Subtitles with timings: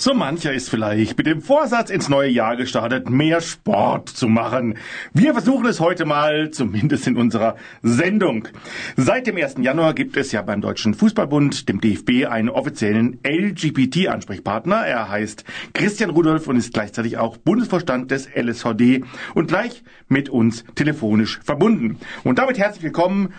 [0.00, 4.78] So mancher ist vielleicht mit dem Vorsatz ins neue Jahr gestartet, mehr Sport zu machen.
[5.12, 8.48] Wir versuchen es heute mal, zumindest in unserer Sendung.
[8.96, 9.56] Seit dem 1.
[9.60, 14.76] Januar gibt es ja beim Deutschen Fußballbund, dem DFB, einen offiziellen LGBT-Ansprechpartner.
[14.76, 15.44] Er heißt
[15.74, 19.04] Christian Rudolph und ist gleichzeitig auch Bundesvorstand des LSVD
[19.34, 21.98] und gleich mit uns telefonisch verbunden.
[22.24, 23.34] Und damit herzlich willkommen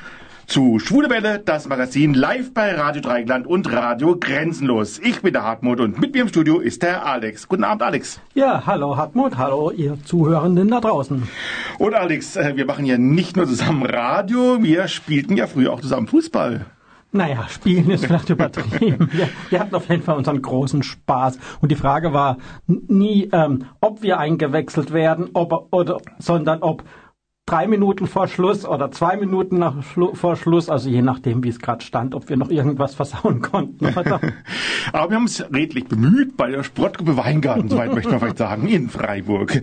[0.51, 4.99] zu Schwule Welle, das Magazin live bei Radio Dreigland und Radio Grenzenlos.
[4.99, 7.47] Ich bin der Hartmut und mit mir im Studio ist der Alex.
[7.47, 8.19] Guten Abend, Alex.
[8.33, 11.25] Ja, hallo Hartmut, hallo ihr Zuhörenden da draußen.
[11.79, 15.79] Und Alex, äh, wir machen ja nicht nur zusammen Radio, wir spielten ja früher auch
[15.79, 16.65] zusammen Fußball.
[17.13, 19.07] Naja, spielen ist vielleicht übertrieben.
[19.13, 21.39] Wir, wir, hatten auf jeden Fall unseren großen Spaß.
[21.61, 22.35] Und die Frage war
[22.67, 26.83] nie, ähm, ob wir eingewechselt werden, ob, oder, sondern ob
[27.45, 31.49] drei Minuten vor Schluss oder zwei Minuten nach Schlu vor Schluss, also je nachdem, wie
[31.49, 33.85] es gerade stand, ob wir noch irgendwas versauen konnten.
[34.93, 38.67] Aber wir haben uns redlich bemüht bei der Sportgruppe Weingarten, soweit möchte man vielleicht sagen,
[38.67, 39.61] in Freiburg.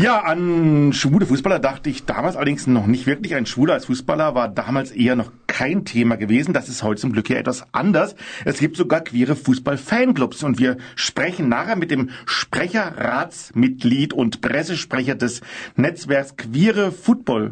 [0.00, 3.34] Ja, an schwule Fußballer dachte ich damals allerdings noch nicht wirklich.
[3.34, 6.54] Ein Schwuler als Fußballer war damals eher noch kein Thema gewesen.
[6.54, 8.16] Das ist heute zum Glück ja etwas anders.
[8.44, 15.42] Es gibt sogar queere Fußball-Fanclubs und wir sprechen nachher mit dem Sprecherratsmitglied und Pressesprecher des
[15.76, 17.44] Netzwerks Queere Football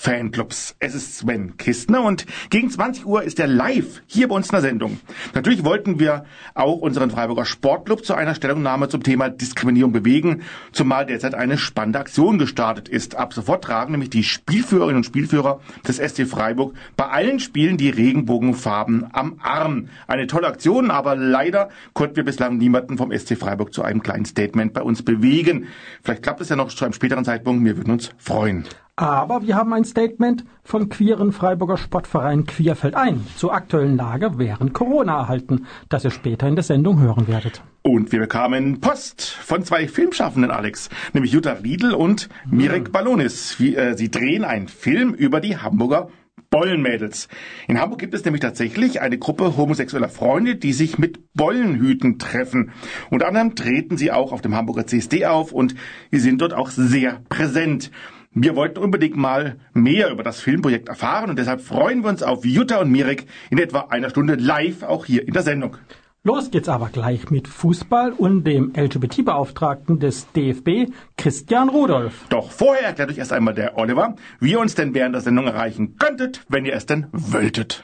[0.00, 0.76] Fanclubs.
[0.78, 4.52] Es ist Sven Kistner und gegen 20 Uhr ist er live hier bei uns in
[4.52, 5.00] der Sendung.
[5.34, 11.04] Natürlich wollten wir auch unseren Freiburger Sportclub zu einer Stellungnahme zum Thema Diskriminierung bewegen, zumal
[11.04, 13.16] derzeit eine spannende Aktion gestartet ist.
[13.16, 17.90] Ab sofort tragen nämlich die Spielführerinnen und Spielführer des SC Freiburg bei allen Spielen die
[17.90, 19.88] Regenbogenfarben am Arm.
[20.06, 24.26] Eine tolle Aktion, aber leider konnten wir bislang niemanden vom SC Freiburg zu einem kleinen
[24.26, 25.66] Statement bei uns bewegen.
[26.04, 27.64] Vielleicht klappt es ja noch zu einem späteren Zeitpunkt.
[27.64, 28.64] Wir würden uns freuen.
[28.98, 34.74] Aber wir haben ein Statement vom queeren Freiburger Sportverein Queerfeld ein zur aktuellen Lage während
[34.74, 37.62] Corona erhalten, das ihr später in der Sendung hören werdet.
[37.82, 43.58] Und wir bekamen Post von zwei Filmschaffenden, Alex, nämlich Jutta Riedel und Mirek Ballonis.
[43.60, 46.08] Äh, sie drehen einen Film über die Hamburger
[46.50, 47.28] Bollenmädels.
[47.66, 52.72] In Hamburg gibt es nämlich tatsächlich eine Gruppe homosexueller Freunde, die sich mit Bollenhüten treffen.
[53.10, 55.74] Unter anderem treten sie auch auf dem Hamburger CSD auf und
[56.10, 57.90] sie sind dort auch sehr präsent.
[58.40, 62.44] Wir wollten unbedingt mal mehr über das Filmprojekt erfahren und deshalb freuen wir uns auf
[62.44, 65.76] Jutta und Mirek in etwa einer Stunde live auch hier in der Sendung.
[66.22, 72.26] Los geht's aber gleich mit Fußball und dem LGBT-Beauftragten des DFB, Christian Rudolph.
[72.28, 75.46] Doch vorher erklärt euch erst einmal der Oliver, wie ihr uns denn während der Sendung
[75.46, 77.82] erreichen könntet, wenn ihr es denn wolltet.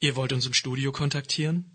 [0.00, 1.66] Ihr wollt uns im Studio kontaktieren?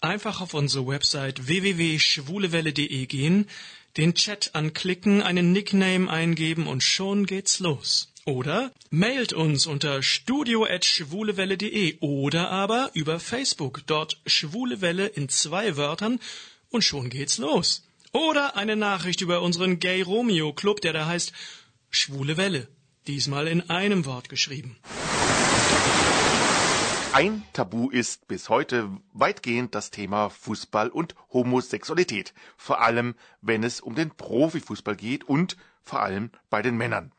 [0.00, 3.46] Einfach auf unsere Website www.schwulewelle.de gehen,
[3.96, 8.12] den Chat anklicken, einen Nickname eingeben und schon geht's los.
[8.24, 16.18] Oder mailt uns unter studio.schwulewelle.de oder aber über Facebook, dort Schwule Welle in zwei Wörtern
[16.70, 17.84] und schon geht's los.
[18.12, 21.32] Oder eine Nachricht über unseren Gay Romeo Club, der da heißt
[21.90, 22.66] Schwule Welle,
[23.06, 24.76] diesmal in einem Wort geschrieben.
[27.16, 33.80] Ein Tabu ist bis heute weitgehend das Thema Fußball und Homosexualität, vor allem wenn es
[33.80, 37.12] um den Profifußball geht und vor allem bei den Männern.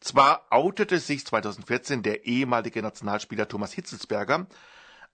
[0.00, 4.48] Zwar outete sich 2014 der ehemalige Nationalspieler Thomas Hitzelsberger,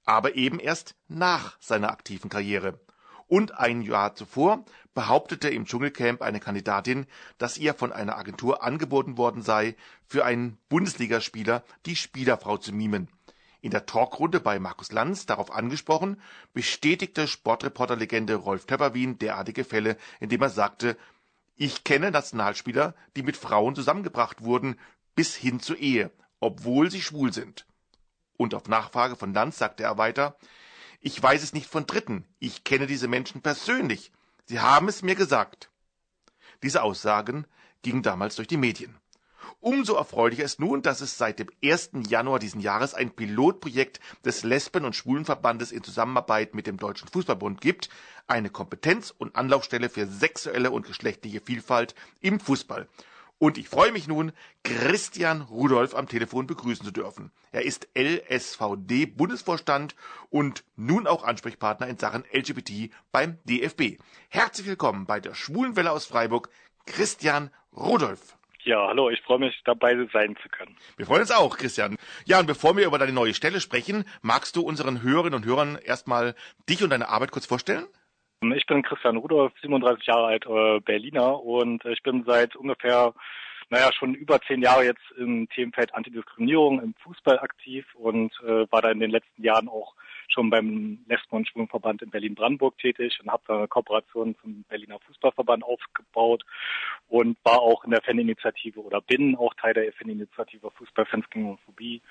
[0.06, 2.80] aber eben erst nach seiner aktiven Karriere.
[3.28, 4.64] Und ein Jahr zuvor
[4.94, 7.06] behauptete im Dschungelcamp eine Kandidatin,
[7.36, 9.76] dass ihr von einer Agentur angeboten worden sei,
[10.06, 13.10] für einen Bundesligaspieler die Spielerfrau zu mimen.
[13.62, 16.20] In der Talkrunde bei Markus Lanz darauf angesprochen,
[16.52, 20.98] bestätigte Sportreporterlegende Rolf Töpperwien derartige Fälle, indem er sagte,
[21.54, 24.80] ich kenne Nationalspieler, die mit Frauen zusammengebracht wurden,
[25.14, 27.64] bis hin zur Ehe, obwohl sie schwul sind.
[28.36, 30.36] Und auf Nachfrage von Lanz sagte er weiter,
[31.00, 34.10] ich weiß es nicht von Dritten, ich kenne diese Menschen persönlich,
[34.46, 35.70] sie haben es mir gesagt.
[36.64, 37.46] Diese Aussagen
[37.82, 38.98] gingen damals durch die Medien.
[39.60, 41.90] Umso erfreulicher ist nun, dass es seit dem 1.
[42.08, 47.60] Januar diesen Jahres ein Pilotprojekt des Lesben- und Schwulenverbandes in Zusammenarbeit mit dem Deutschen Fußballbund
[47.60, 47.88] gibt,
[48.26, 52.88] eine Kompetenz- und Anlaufstelle für sexuelle und geschlechtliche Vielfalt im Fußball.
[53.42, 54.30] Und ich freue mich nun,
[54.62, 57.32] Christian Rudolph am Telefon begrüßen zu dürfen.
[57.50, 59.96] Er ist LSVD Bundesvorstand
[60.30, 63.98] und nun auch Ansprechpartner in Sachen LGBT beim DFB.
[64.28, 66.50] Herzlich willkommen bei der Schwulenwelle aus Freiburg,
[66.86, 68.36] Christian Rudolph.
[68.64, 70.76] Ja, hallo, ich freue mich dabei sein zu können.
[70.96, 71.96] Wir freuen uns auch, Christian.
[72.26, 75.78] Ja, und bevor wir über deine neue Stelle sprechen, magst du unseren Hörerinnen und Hörern
[75.84, 76.36] erstmal
[76.68, 77.86] dich und deine Arbeit kurz vorstellen?
[78.54, 83.14] Ich bin Christian Rudolph, 37 Jahre alt, äh, Berliner und ich bin seit ungefähr,
[83.70, 88.82] naja, schon über zehn Jahre jetzt im Themenfeld Antidiskriminierung im Fußball aktiv und äh, war
[88.82, 89.94] da in den letzten Jahren auch
[90.32, 95.64] schon beim Lesben- Schwulenverband in Berlin-Brandenburg tätig und habe da eine Kooperation zum Berliner Fußballverband
[95.64, 96.44] aufgebaut
[97.08, 102.02] und war auch in der Faninitiative oder bin auch Teil der Faninitiative Fußballfans gegen Homophobie.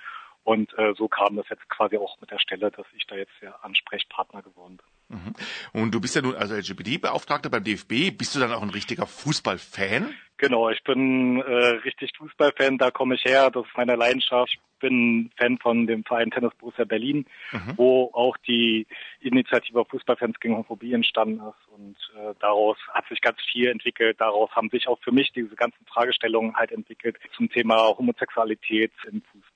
[0.43, 3.33] Und äh, so kam das jetzt quasi auch mit der Stelle, dass ich da jetzt
[3.41, 5.00] der Ansprechpartner geworden bin.
[5.11, 5.33] Mhm.
[5.73, 8.17] Und du bist ja nun also LGBT-Beauftragter beim DFB.
[8.17, 10.13] Bist du dann auch ein richtiger Fußballfan?
[10.37, 11.53] Genau, ich bin äh,
[11.85, 14.53] richtig Fußballfan, da komme ich her, das ist meine Leidenschaft.
[14.53, 17.73] Ich bin Fan von dem Verein Tennis Borussia Berlin, mhm.
[17.75, 18.87] wo auch die
[19.19, 24.19] Initiative Fußballfans gegen Homophobie entstanden ist und äh, daraus hat sich ganz viel entwickelt.
[24.19, 29.21] Daraus haben sich auch für mich diese ganzen Fragestellungen halt entwickelt zum Thema Homosexualität im
[29.31, 29.50] Fußball.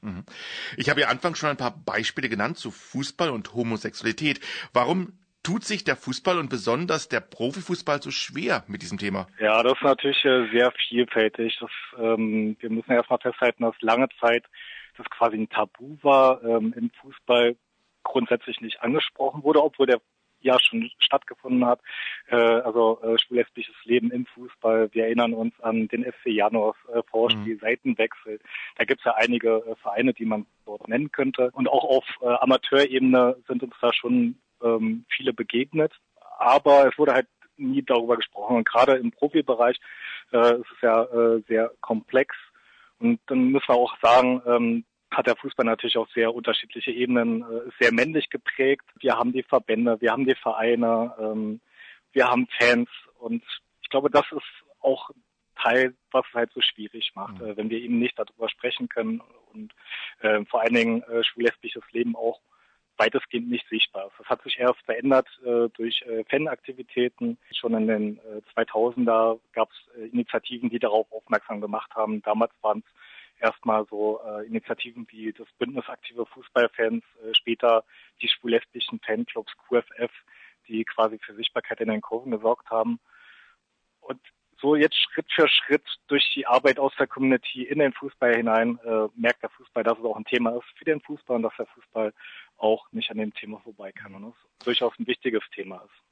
[0.00, 0.24] Mhm.
[0.76, 4.40] Ich habe ja anfangs schon ein paar Beispiele genannt zu Fußball und Homosexualität.
[4.72, 9.28] Warum tut sich der Fußball und besonders der Profifußball so schwer mit diesem Thema?
[9.38, 11.56] Ja, das ist natürlich äh, sehr vielfältig.
[11.60, 14.44] Das, ähm, wir müssen erstmal festhalten, dass lange Zeit
[14.96, 17.56] das quasi ein Tabu war, ähm, im Fußball
[18.02, 20.00] grundsätzlich nicht angesprochen wurde, obwohl der
[20.46, 21.80] ja schon stattgefunden hat.
[22.28, 24.88] Äh, also äh, schwul-lesbisches Leben im Fußball.
[24.92, 27.60] Wir erinnern uns an den FC Januars äh, Vorspiel, mhm.
[27.60, 28.40] Seitenwechsel.
[28.76, 31.50] Da gibt es ja einige äh, Vereine, die man dort nennen könnte.
[31.52, 35.92] Und auch auf äh, Amateurebene sind uns da schon ähm, viele begegnet.
[36.38, 38.56] Aber es wurde halt nie darüber gesprochen.
[38.56, 39.78] Und gerade im Profibereich
[40.32, 42.34] äh, ist es ja äh, sehr komplex.
[42.98, 47.42] Und dann müssen wir auch sagen, ähm, hat der Fußball natürlich auch sehr unterschiedliche Ebenen,
[47.42, 48.84] äh, sehr männlich geprägt.
[49.00, 51.60] Wir haben die Verbände, wir haben die Vereine, ähm,
[52.12, 52.88] wir haben Fans
[53.18, 53.42] und
[53.82, 55.10] ich glaube, das ist auch
[55.62, 57.46] Teil, was es halt so schwierig macht, mhm.
[57.46, 59.22] äh, wenn wir eben nicht darüber sprechen können
[59.52, 59.72] und
[60.20, 62.40] äh, vor allen Dingen äh, schwul-lesbisches Leben auch
[62.98, 64.14] weitestgehend nicht sichtbar ist.
[64.18, 67.38] Das hat sich erst verändert äh, durch äh, Fanaktivitäten.
[67.52, 72.22] Schon in den äh, 2000er gab es äh, Initiativen, die darauf aufmerksam gemacht haben.
[72.22, 72.92] Damals waren es
[73.40, 77.84] erstmal so äh, Initiativen wie das Bündnis aktive Fußballfans, äh, später
[78.20, 80.10] die schwul-lesbischen Fanclubs QFF,
[80.68, 82.98] die quasi für Sichtbarkeit in den Kurven gesorgt haben.
[84.00, 84.20] Und
[84.60, 88.78] so jetzt Schritt für Schritt durch die Arbeit aus der Community in den Fußball hinein
[88.84, 91.56] äh, merkt der Fußball, dass es auch ein Thema ist für den Fußball und dass
[91.56, 92.12] der Fußball
[92.58, 96.06] auch nicht an dem Thema vorbei und es durchaus ein wichtiges Thema ist.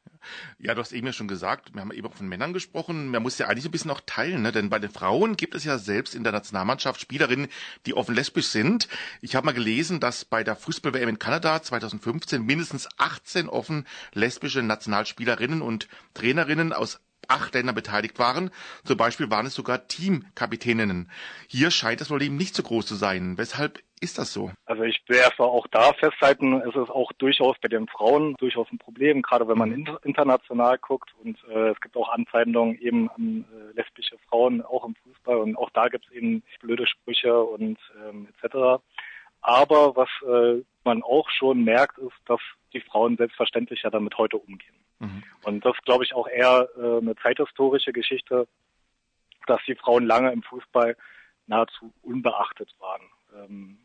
[0.58, 3.08] Ja, du hast eben ja schon gesagt, wir haben eben auch von Männern gesprochen.
[3.08, 4.52] Man muss ja eigentlich ein bisschen auch teilen, ne?
[4.52, 7.48] denn bei den Frauen gibt es ja selbst in der Nationalmannschaft Spielerinnen,
[7.86, 8.88] die offen lesbisch sind.
[9.20, 14.62] Ich habe mal gelesen, dass bei der Fußball-WM in Kanada 2015 mindestens 18 offen lesbische
[14.62, 18.50] Nationalspielerinnen und Trainerinnen aus acht Länder beteiligt waren.
[18.84, 21.10] Zum Beispiel waren es sogar Teamkapitäninnen.
[21.48, 23.38] Hier scheint das Problem nicht so groß zu sein.
[23.38, 24.50] Weshalb ist das so?
[24.66, 28.78] Also ich erstmal auch da festhalten, es ist auch durchaus bei den Frauen durchaus ein
[28.78, 29.98] Problem, gerade wenn man mhm.
[30.02, 34.94] international guckt und äh, es gibt auch Anfeindungen eben an äh, lesbische Frauen, auch im
[34.96, 38.82] Fußball und auch da gibt es eben blöde Sprüche und ähm, etc.
[39.40, 42.40] Aber was äh, man auch schon merkt, ist, dass
[42.72, 44.74] die Frauen selbstverständlich ja damit heute umgehen.
[45.04, 45.22] Mhm.
[45.44, 48.46] Und das glaube ich auch eher äh, eine zeithistorische Geschichte,
[49.46, 50.96] dass die Frauen lange im Fußball
[51.46, 53.02] nahezu unbeachtet waren.
[53.36, 53.78] Ähm,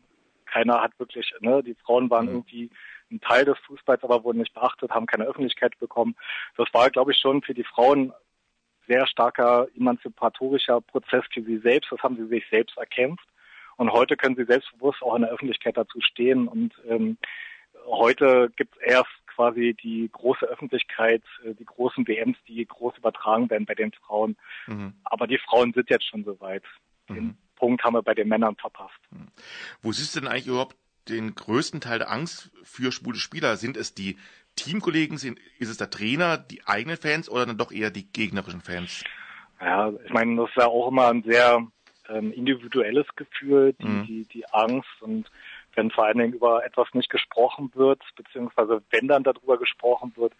[0.46, 2.32] keiner hat wirklich, ne, die Frauen waren mhm.
[2.32, 2.70] irgendwie
[3.10, 6.16] ein Teil des Fußballs, aber wurden nicht beachtet, haben keine Öffentlichkeit bekommen.
[6.56, 8.12] Das war, glaube ich, schon für die Frauen
[8.86, 11.92] sehr starker emanzipatorischer Prozess für sie selbst.
[11.92, 13.26] Das haben sie sich selbst erkämpft.
[13.76, 16.48] Und heute können sie selbstbewusst auch in der Öffentlichkeit dazu stehen.
[16.48, 17.16] Und ähm,
[17.86, 23.48] heute gibt es erst quasi die große Öffentlichkeit, äh, die großen WMs, die groß übertragen
[23.48, 24.36] werden bei den Frauen.
[24.66, 24.92] Mhm.
[25.04, 26.62] Aber die Frauen sind jetzt schon soweit.
[27.08, 27.36] Den mhm.
[27.56, 29.00] Punkt haben wir bei den Männern verpasst.
[29.10, 29.28] Mhm.
[29.80, 30.76] Wo siehst du denn eigentlich überhaupt
[31.08, 33.56] den größten Teil der Angst für schwule Spieler?
[33.56, 34.18] Sind es die
[34.56, 38.60] Teamkollegen, sind, ist es der Trainer, die eigenen Fans oder dann doch eher die gegnerischen
[38.60, 39.04] Fans?
[39.58, 41.66] Ja, ich meine, das ist ja auch immer ein sehr
[42.10, 44.04] ähm, individuelles Gefühl, die, mhm.
[44.04, 45.30] die, die Angst und
[45.80, 50.34] wenn vor allen Dingen über etwas nicht gesprochen wird, beziehungsweise wenn dann darüber gesprochen wird,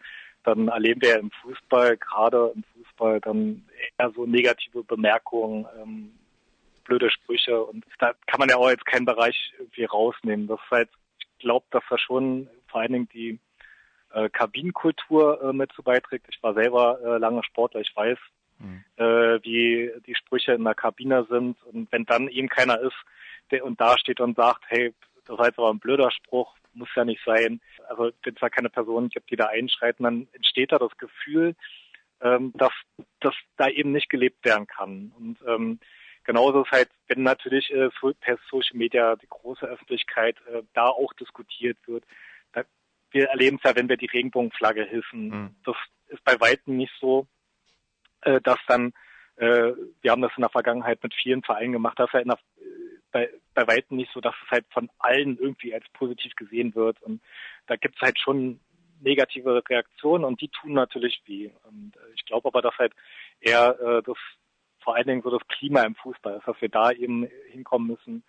[0.44, 3.64] dann erleben wir im Fußball, gerade im Fußball, dann
[3.98, 6.12] eher so negative Bemerkungen, ähm,
[6.84, 10.46] blöde Sprüche und da kann man ja auch jetzt keinen Bereich irgendwie rausnehmen.
[10.46, 13.38] Das ist halt, ich glaube, dass da schon vor allen Dingen die
[14.12, 16.26] äh, Kabinenkultur äh, mit zu beiträgt.
[16.30, 18.18] Ich war selber äh, lange Sportler, ich weiß,
[18.58, 18.84] mhm.
[18.96, 22.96] äh, wie die Sprüche in der Kabine sind und wenn dann eben keiner ist,
[23.50, 24.94] der und da steht und sagt, hey,
[25.26, 27.60] das war jetzt aber ein blöder Spruch, muss ja nicht sein.
[27.88, 31.54] Also wenn es da keine Person gibt, die da einschreiten, dann entsteht da das Gefühl,
[32.20, 32.72] ähm, dass
[33.20, 35.12] das da eben nicht gelebt werden kann.
[35.16, 35.80] Und ähm,
[36.24, 41.12] genauso ist halt, wenn natürlich äh, per Social Media die große Öffentlichkeit äh, da auch
[41.14, 42.04] diskutiert wird.
[42.52, 42.64] Da,
[43.10, 45.28] wir erleben es ja, wenn wir die Regenbogenflagge hissen.
[45.28, 45.56] Mhm.
[45.64, 45.76] Das
[46.08, 47.26] ist bei weitem nicht so,
[48.22, 48.92] äh, dass dann,
[49.36, 49.72] äh,
[50.02, 52.38] wir haben das in der Vergangenheit mit vielen Vereinen gemacht, dass ja in der
[53.12, 57.00] bei, bei weitem nicht so, dass es halt von allen irgendwie als positiv gesehen wird.
[57.02, 57.20] Und
[57.66, 58.60] da gibt es halt schon
[59.00, 61.50] negative Reaktionen und die tun natürlich weh.
[61.64, 62.92] Und äh, ich glaube aber, dass halt
[63.40, 64.16] eher äh, das
[64.82, 68.22] vor allen Dingen so das Klima im Fußball ist, dass wir da eben hinkommen müssen,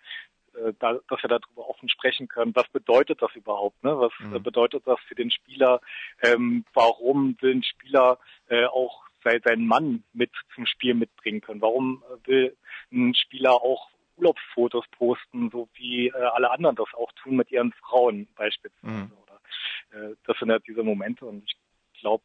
[0.54, 2.54] äh, da, dass wir darüber offen sprechen können.
[2.54, 3.82] Was bedeutet das überhaupt?
[3.82, 3.98] Ne?
[3.98, 4.42] Was mhm.
[4.42, 5.80] bedeutet das für den Spieler?
[6.22, 11.60] Ähm, warum will ein Spieler äh, auch seinen Mann mit zum Spiel mitbringen können?
[11.60, 12.56] Warum will
[12.90, 13.88] ein Spieler auch
[14.22, 18.86] Urlaubsfotos posten, so wie äh, alle anderen das auch tun mit ihren Frauen beispielsweise?
[18.86, 19.12] Mhm.
[19.22, 22.24] Oder, äh, das sind ja diese Momente und ich glaube,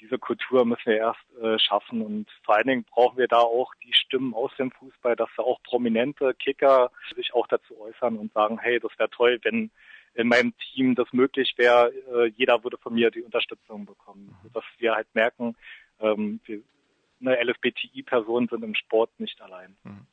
[0.00, 3.74] diese Kultur müssen wir erst äh, schaffen und vor allen Dingen brauchen wir da auch
[3.82, 8.32] die Stimmen aus dem Fußball, dass da auch prominente Kicker sich auch dazu äußern und
[8.32, 9.70] sagen, hey, das wäre toll, wenn
[10.14, 14.36] in meinem Team das möglich wäre, äh, jeder würde von mir die Unterstützung bekommen.
[14.42, 14.52] Mhm.
[14.52, 15.56] Dass wir halt merken,
[16.00, 16.62] ähm, wir,
[17.20, 19.76] eine LSBTI-Personen sind im Sport nicht allein.
[19.82, 20.06] Mhm.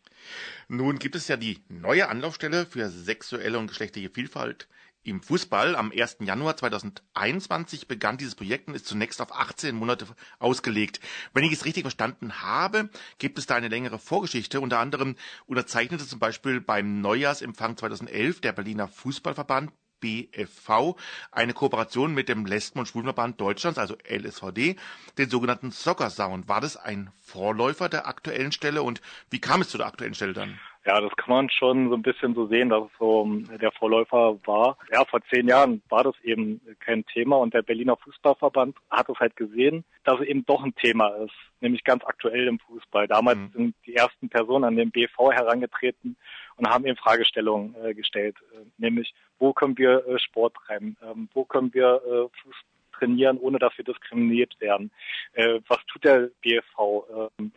[0.68, 4.68] Nun gibt es ja die neue Anlaufstelle für sexuelle und geschlechtliche Vielfalt
[5.06, 5.76] im Fußball.
[5.76, 6.18] Am 1.
[6.22, 10.08] Januar 2021 begann dieses Projekt und ist zunächst auf 18 Monate
[10.40, 11.00] ausgelegt.
[11.34, 14.60] Wenn ich es richtig verstanden habe, gibt es da eine längere Vorgeschichte.
[14.60, 20.96] Unter anderem unterzeichnete zum Beispiel beim Neujahrsempfang 2011 der Berliner Fußballverband BFV
[21.32, 24.76] eine Kooperation mit dem Lesben- und Schwulenverband Deutschlands, also LSVD,
[25.18, 26.48] den sogenannten Soccer Sound.
[26.48, 30.34] War das ein Vorläufer der aktuellen Stelle und wie kam es zu der aktuellen Stelle
[30.34, 30.60] dann?
[30.86, 33.72] Ja, das kann man schon so ein bisschen so sehen, dass es so ähm, der
[33.72, 34.78] Vorläufer war.
[34.92, 39.20] Ja, vor zehn Jahren war das eben kein Thema und der Berliner Fußballverband hat es
[39.20, 43.08] halt gesehen, dass es eben doch ein Thema ist, nämlich ganz aktuell im Fußball.
[43.08, 43.52] Damals mhm.
[43.54, 46.18] sind die ersten Personen an den BV herangetreten
[46.58, 51.30] und haben eben Fragestellungen äh, gestellt, äh, nämlich wo können wir äh, Sport treiben, ähm,
[51.34, 52.56] wo können wir äh, Fuß
[52.94, 54.92] trainieren, ohne dass wir diskriminiert werden.
[55.34, 57.30] Äh, was tut der BFV?
[57.40, 57.52] Ähm,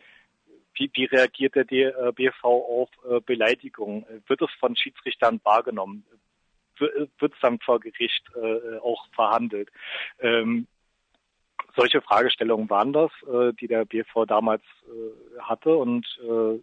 [0.75, 4.05] wie, wie reagiert der BV auf äh, Beleidigungen?
[4.27, 6.05] Wird es von Schiedsrichtern wahrgenommen?
[6.79, 9.71] Wird es dann vor Gericht äh, auch verhandelt?
[10.21, 10.69] Ähm,
[11.75, 16.61] solche Fragestellungen waren das, äh, die der BV damals äh, hatte und äh,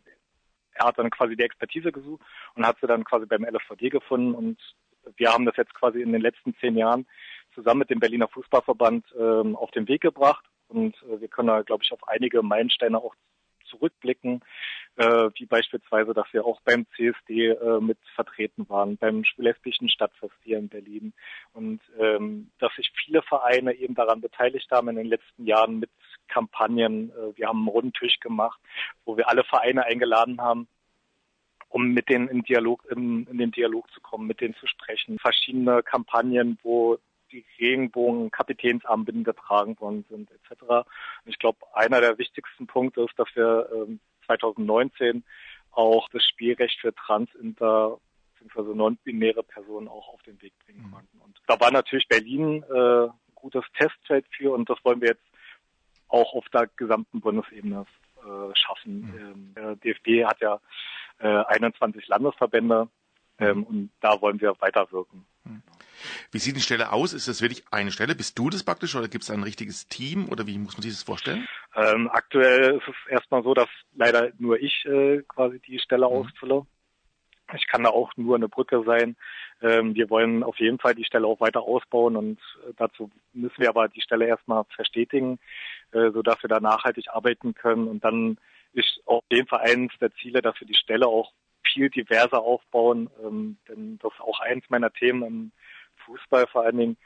[0.76, 4.36] er hat dann quasi die Expertise gesucht und hat sie dann quasi beim LFVD gefunden.
[4.36, 4.60] Und
[5.18, 7.08] wir haben das jetzt quasi in den letzten zehn Jahren
[7.54, 10.46] zusammen mit dem Berliner Fußballverband ähm, auf den Weg gebracht.
[10.68, 13.16] Und äh, wir können da, glaube ich, auf einige Meilensteine auch
[13.70, 14.42] zurückblicken,
[14.98, 20.34] äh, wie beispielsweise, dass wir auch beim CSD äh, mit vertreten waren, beim lesbischen Stadtfest
[20.44, 21.14] hier in Berlin
[21.54, 25.90] und ähm, dass sich viele Vereine eben daran beteiligt haben in den letzten Jahren mit
[26.28, 27.12] Kampagnen.
[27.12, 28.60] Äh, wir haben einen runden Tisch gemacht,
[29.06, 30.68] wo wir alle Vereine eingeladen haben,
[31.70, 35.20] um mit denen im Dialog, in, in den Dialog zu kommen, mit denen zu sprechen.
[35.20, 36.98] Verschiedene Kampagnen, wo
[37.32, 40.62] die Regenbogen Kapitänsarmbinden getragen worden sind etc.
[40.70, 40.86] Und
[41.26, 45.24] ich glaube, einer der wichtigsten Punkte ist, dass wir ähm, 2019
[45.72, 48.00] auch das Spielrecht für Trans, Inter
[48.40, 48.74] bzw.
[48.74, 50.92] non-binäre Personen auch auf den Weg bringen mhm.
[50.92, 51.18] konnten.
[51.20, 55.26] Und da war natürlich Berlin äh, ein gutes Testfeld für und das wollen wir jetzt
[56.08, 57.86] auch auf der gesamten Bundesebene
[58.18, 59.02] äh, schaffen.
[59.02, 59.18] Mhm.
[59.20, 60.60] Ähm, der DFB hat ja
[61.20, 62.88] äh, 21 Landesverbände
[63.40, 65.26] ähm, und da wollen wir weiterwirken.
[65.46, 65.62] Mhm.
[66.32, 67.14] Wie sieht die Stelle aus?
[67.14, 68.16] Ist das wirklich eine Stelle?
[68.16, 70.92] Bist du das praktisch oder gibt es ein richtiges Team oder wie muss man sich
[70.92, 71.48] das vorstellen?
[71.76, 76.14] Ähm, aktuell ist es erstmal so, dass leider nur ich äh, quasi die Stelle mhm.
[76.14, 76.66] ausfülle.
[77.56, 79.16] Ich kann da auch nur eine Brücke sein.
[79.62, 83.60] Ähm, wir wollen auf jeden Fall die Stelle auch weiter ausbauen und äh, dazu müssen
[83.60, 85.40] wir aber die Stelle erstmal verstetigen,
[85.92, 87.88] äh, sodass wir da nachhaltig arbeiten können.
[87.88, 88.38] Und dann
[88.74, 91.32] ist auf jeden Fall eines der Ziele, dass wir die Stelle auch
[91.74, 95.52] viel diverser aufbauen, ähm, denn das ist auch eins meiner Themen im
[96.06, 96.98] Fußball vor allen Dingen,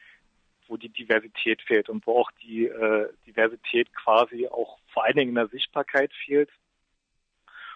[0.67, 5.29] wo die Diversität fehlt und wo auch die äh, Diversität quasi auch vor allen Dingen
[5.29, 6.49] in der Sichtbarkeit fehlt.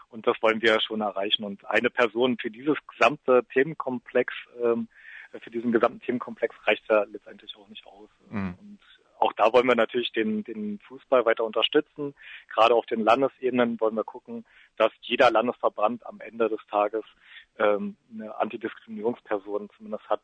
[0.09, 1.43] Und das wollen wir ja schon erreichen.
[1.43, 4.31] Und eine Person für dieses gesamte Themenkomplex,
[4.63, 4.87] ähm,
[5.41, 8.09] für diesen gesamten Themenkomplex reicht ja letztendlich auch nicht aus.
[8.29, 8.53] Mhm.
[8.59, 8.79] Und
[9.23, 12.13] auch da wollen wir natürlich den, den Fußball weiter unterstützen.
[12.53, 14.45] Gerade auf den Landesebenen wollen wir gucken,
[14.77, 17.03] dass jeder Landesverband am Ende des Tages
[17.57, 20.21] ähm, eine Antidiskriminierungsperson zumindest hat,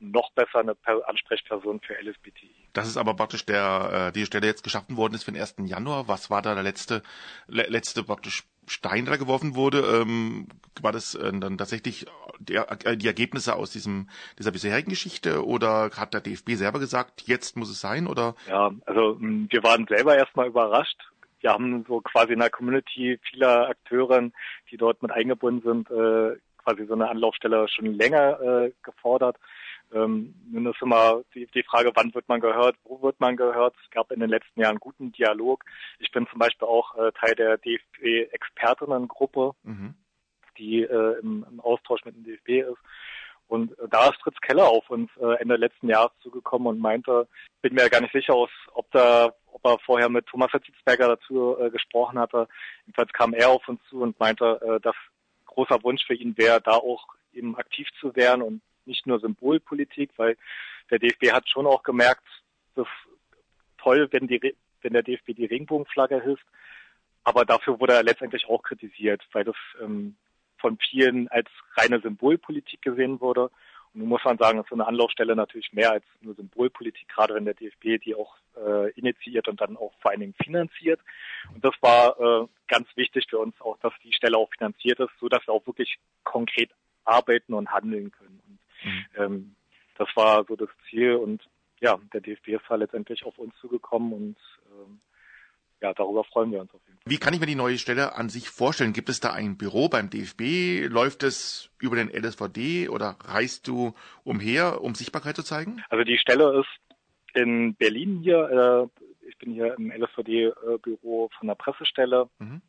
[0.00, 0.76] noch besser eine
[1.06, 2.54] Ansprechperson für LSBTI.
[2.72, 5.56] Das ist aber praktisch der, äh, die Stelle jetzt geschaffen worden ist für den 1.
[5.64, 6.06] Januar.
[6.06, 7.02] Was war da der letzte,
[7.48, 9.80] letzte praktisch Stein da geworfen wurde?
[9.80, 10.48] Ähm,
[10.80, 12.06] war das äh, dann tatsächlich
[12.38, 14.08] der, äh, die Ergebnisse aus diesem,
[14.38, 18.34] dieser bisherigen Geschichte oder hat der DFB selber gesagt, jetzt muss es sein oder?
[18.48, 20.98] Ja, also wir waren selber erstmal überrascht.
[21.40, 24.32] Wir haben so quasi in der Community vieler Akteuren,
[24.70, 29.36] die dort mit eingebunden sind, äh, quasi so eine Anlaufstelle schon länger äh, gefordert.
[29.92, 33.74] Ähm, nun ist immer die, die Frage, wann wird man gehört, wo wird man gehört.
[33.82, 35.64] Es gab in den letzten Jahren guten Dialog.
[35.98, 39.94] Ich bin zum Beispiel auch äh, Teil der DFB-Expertinnengruppe, mhm.
[40.58, 42.78] die äh, im, im Austausch mit dem DFB ist.
[43.48, 47.26] Und äh, da ist Fritz Keller auf uns äh, Ende letzten Jahres zugekommen und meinte,
[47.62, 51.56] bin mir gar nicht sicher, aus, ob da, ob er vorher mit Thomas Hitzberger dazu
[51.58, 52.46] äh, gesprochen hatte.
[52.84, 54.94] Jedenfalls kam er auf uns zu und meinte, äh, dass
[55.46, 60.10] großer Wunsch für ihn wäre, da auch eben aktiv zu werden und nicht nur Symbolpolitik,
[60.16, 60.36] weil
[60.90, 62.26] der DFB hat schon auch gemerkt,
[62.74, 62.88] dass
[63.78, 66.46] toll, wenn die, wenn der DFB die Regenbogenflagge hilft,
[67.24, 70.16] aber dafür wurde er letztendlich auch kritisiert, weil das ähm,
[70.58, 73.50] von vielen als reine Symbolpolitik gesehen wurde.
[73.92, 77.08] Und nun muss man sagen, das ist so eine Anlaufstelle natürlich mehr als nur Symbolpolitik,
[77.08, 81.00] gerade wenn der DFB die auch äh, initiiert und dann auch vor allen Dingen finanziert.
[81.54, 85.12] Und das war äh, ganz wichtig für uns auch, dass die Stelle auch finanziert ist,
[85.20, 86.70] so dass wir auch wirklich konkret
[87.04, 88.40] arbeiten und handeln können.
[88.46, 89.06] Und mhm.
[89.16, 89.54] ähm,
[89.96, 91.42] das war so das Ziel und
[91.80, 94.36] ja, der DFB ist halt letztendlich auf uns zugekommen und
[94.72, 95.00] ähm,
[95.80, 97.10] ja, darüber freuen wir uns auf jeden Fall.
[97.10, 98.92] Wie kann ich mir die neue Stelle an sich vorstellen?
[98.92, 100.88] Gibt es da ein Büro beim DFB?
[100.88, 103.94] Läuft es über den LSVD oder reist du
[104.24, 105.82] umher, um Sichtbarkeit zu zeigen?
[105.88, 106.96] Also die Stelle ist
[107.34, 108.90] in Berlin hier.
[108.92, 112.28] Äh, ich bin hier im LSVD-Büro von der Pressestelle.
[112.38, 112.60] Mhm.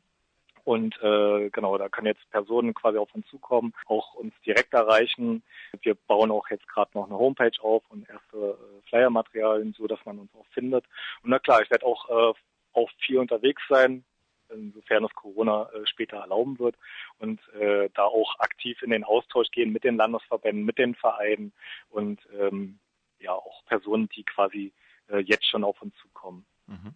[0.66, 5.42] Und äh, genau, da können jetzt Personen quasi auf uns zukommen, auch uns direkt erreichen.
[5.84, 10.04] Wir bauen auch jetzt gerade noch eine Homepage auf und erste äh, Flyer-Materialien, so dass
[10.06, 10.86] man uns auch findet.
[11.24, 12.34] Und na klar, ich werde auch äh,
[12.74, 14.04] auch viel unterwegs sein,
[14.50, 16.76] insofern es Corona äh, später erlauben wird
[17.18, 21.54] und äh, da auch aktiv in den Austausch gehen mit den Landesverbänden, mit den Vereinen
[21.90, 22.80] und ähm,
[23.20, 24.74] ja auch Personen, die quasi
[25.10, 26.46] äh, jetzt schon auf uns zukommen.
[26.70, 26.94] Mhm.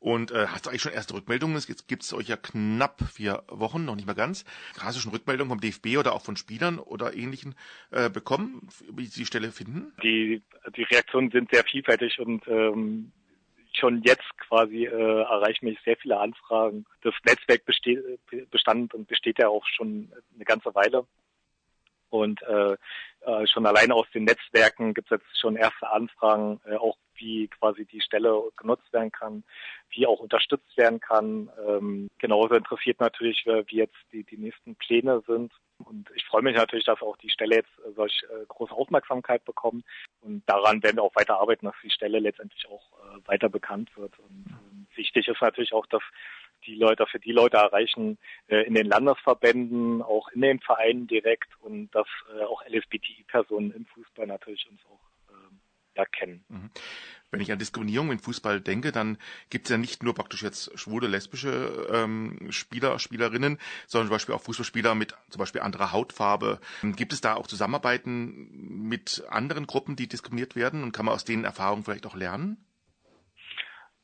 [0.00, 1.56] Und äh, hast du eigentlich schon erste Rückmeldungen?
[1.56, 4.44] Jetzt gibt es euch ja knapp vier Wochen, noch nicht mal ganz.
[4.78, 7.56] Hast du schon Rückmeldungen vom DFB oder auch von Spielern oder Ähnlichen
[7.90, 9.92] äh, bekommen, wie sie die Stelle finden?
[10.02, 10.42] Die,
[10.76, 13.10] die Reaktionen sind sehr vielfältig und ähm,
[13.72, 16.86] schon jetzt quasi äh, erreichen mich sehr viele Anfragen.
[17.02, 18.00] Das Netzwerk besteht,
[18.50, 21.06] bestand und besteht ja auch schon eine ganze Weile.
[22.10, 22.76] Und äh,
[23.20, 27.48] äh, schon allein aus den Netzwerken gibt es jetzt schon erste Anfragen, äh, auch wie
[27.48, 29.44] quasi die Stelle genutzt werden kann,
[29.90, 31.50] wie auch unterstützt werden kann.
[31.66, 35.52] Ähm, genauso interessiert natürlich, wie jetzt die, die nächsten Pläne sind.
[35.84, 39.44] Und ich freue mich natürlich, dass auch die Stelle jetzt äh, solch äh, große Aufmerksamkeit
[39.44, 39.84] bekommt.
[40.20, 43.96] Und daran werden wir auch weiter arbeiten, dass die Stelle letztendlich auch äh, weiter bekannt
[43.96, 44.18] wird.
[44.18, 46.02] Und äh, wichtig ist natürlich auch, dass
[46.66, 48.18] die Leute, für die Leute erreichen
[48.48, 53.86] äh, in den Landesverbänden, auch in den Vereinen direkt und dass äh, auch LSBTI-Personen im
[53.86, 56.44] Fußball natürlich uns auch äh, ja, kennen.
[56.48, 56.70] Mhm.
[57.30, 59.18] Wenn ich an Diskriminierung im Fußball denke, dann
[59.50, 64.34] gibt es ja nicht nur praktisch jetzt schwule, lesbische ähm, Spieler, Spielerinnen, sondern zum Beispiel
[64.34, 66.58] auch Fußballspieler mit zum Beispiel anderer Hautfarbe.
[66.82, 68.48] Gibt es da auch Zusammenarbeiten
[68.88, 72.56] mit anderen Gruppen, die diskriminiert werden und kann man aus denen Erfahrungen vielleicht auch lernen?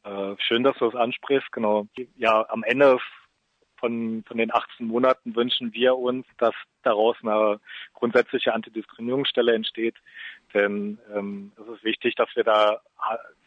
[0.05, 1.51] Äh, schön, dass du das ansprichst.
[1.53, 1.87] Genau.
[2.17, 2.99] Ja, am Ende
[3.77, 7.61] von, von den 18 Monaten wünschen wir uns, dass daraus eine
[7.95, 9.97] grundsätzliche Antidiskriminierungsstelle entsteht.
[10.53, 12.81] Denn ähm, es ist wichtig, dass wir da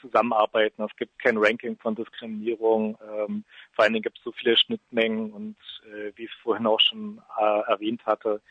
[0.01, 0.83] zusammenarbeiten.
[0.83, 2.97] Es gibt kein Ranking von Diskriminierung.
[3.01, 3.43] Ähm,
[3.73, 6.79] vor allen Dingen gibt es so viele Schnittmengen und äh, wie ich es vorhin auch
[6.79, 8.41] schon äh, erwähnt hatte,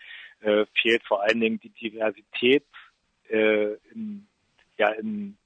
[0.40, 2.64] äh, fehlt vor allen Dingen die Diversität
[3.28, 4.26] äh, in,
[4.78, 5.36] ja, in,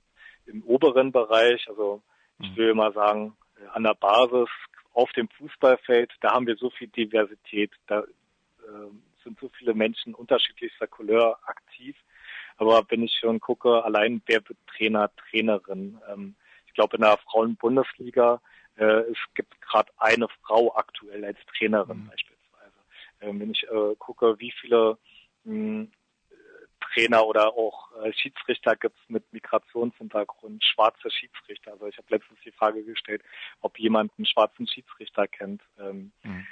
[0.47, 1.69] im oberen Bereich.
[1.69, 2.03] Also
[2.41, 2.57] ich mhm.
[2.57, 3.37] will mal sagen,
[3.73, 4.49] an der Basis
[4.93, 8.05] auf dem Fußballfeld, da haben wir so viel Diversität, da äh,
[9.23, 11.97] sind so viele Menschen unterschiedlichster Couleur aktiv.
[12.57, 15.99] Aber wenn ich schon gucke, allein wer wird Trainer, Trainerin?
[16.11, 16.35] Ähm,
[16.67, 18.41] ich glaube in der Frauenbundesliga
[18.77, 22.09] äh, es gibt gerade eine Frau aktuell als Trainerin mhm.
[22.09, 22.75] beispielsweise.
[23.21, 24.99] Ähm, wenn ich äh, gucke, wie viele
[25.45, 25.87] mh,
[26.93, 31.73] Trainer oder auch äh, Schiedsrichter gibt es mit Migrationshintergrund, schwarze Schiedsrichter.
[31.73, 33.23] Also ich habe letztens die Frage gestellt,
[33.61, 35.63] ob jemand einen schwarzen Schiedsrichter kennt.
[35.79, 36.47] Ähm, mhm.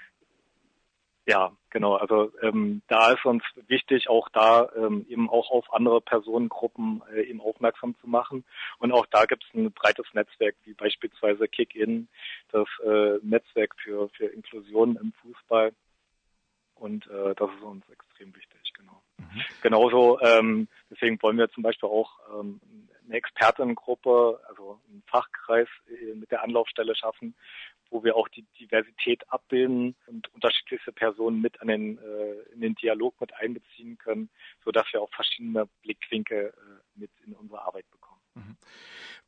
[1.29, 1.97] Ja, genau.
[1.97, 7.21] Also ähm, da ist uns wichtig, auch da ähm, eben auch auf andere Personengruppen äh,
[7.21, 8.47] eben aufmerksam zu machen.
[8.79, 12.09] Und auch da gibt es ein breites Netzwerk, wie beispielsweise Kick-In,
[12.51, 15.75] das äh, Netzwerk für, für Inklusion im Fußball.
[16.77, 19.03] Und äh, das ist uns extrem wichtig, genau.
[19.19, 19.43] Mhm.
[19.63, 22.61] Genauso, ähm, deswegen wollen wir zum Beispiel auch ähm,
[23.07, 27.35] eine Expertengruppe, also einen Fachkreis äh, mit der Anlaufstelle schaffen,
[27.91, 32.75] wo wir auch die Diversität abbilden und unterschiedlichste Personen mit an den, äh, in den
[32.75, 34.29] Dialog mit einbeziehen können,
[34.65, 38.08] so dass wir auch verschiedene Blickwinkel äh, mit in unsere Arbeit bekommen.
[38.39, 38.57] Mhm.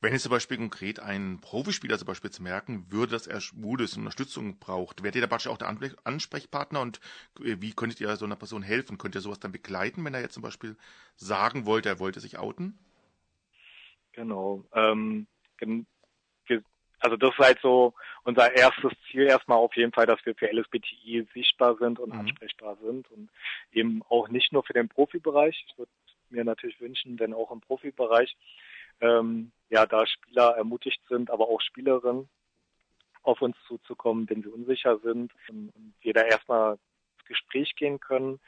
[0.02, 3.82] Wenn jetzt zum Beispiel konkret ein Profispieler zum Beispiel zu merken würde, dass er schwul
[3.82, 5.68] ist und Unterstützung braucht, wärt ihr da praktisch auch der
[6.04, 7.00] Ansprechpartner und
[7.40, 8.96] äh, wie könntet ihr so einer Person helfen?
[8.96, 10.76] Könnt ihr sowas dann begleiten, wenn er jetzt zum Beispiel
[11.16, 12.78] sagen wollte, er wollte sich outen?
[14.12, 14.64] Genau.
[14.72, 15.26] Ähm,
[17.00, 17.94] also das ist halt so
[18.24, 22.20] unser erstes Ziel erstmal auf jeden Fall, dass wir für LSBTI sichtbar sind und mhm.
[22.20, 23.30] ansprechbar sind und
[23.72, 25.64] eben auch nicht nur für den Profibereich.
[25.66, 25.90] Ich würde
[26.28, 28.36] mir natürlich wünschen, denn auch im Profibereich,
[29.00, 32.28] ähm, ja, da Spieler ermutigt sind, aber auch Spielerinnen
[33.22, 38.00] auf uns zuzukommen, wenn sie unsicher sind und, und wir da erstmal ins Gespräch gehen
[38.00, 38.40] können.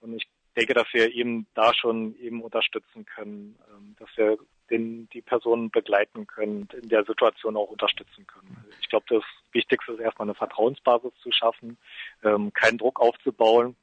[0.00, 4.38] Und ich denke, dass wir eben da schon eben unterstützen können, ähm, dass wir
[4.70, 8.64] den, die Personen begleiten können, in der Situation auch unterstützen können.
[8.80, 11.76] Ich glaube, das Wichtigste ist erstmal eine Vertrauensbasis zu schaffen,
[12.22, 13.76] ähm, keinen Druck aufzubauen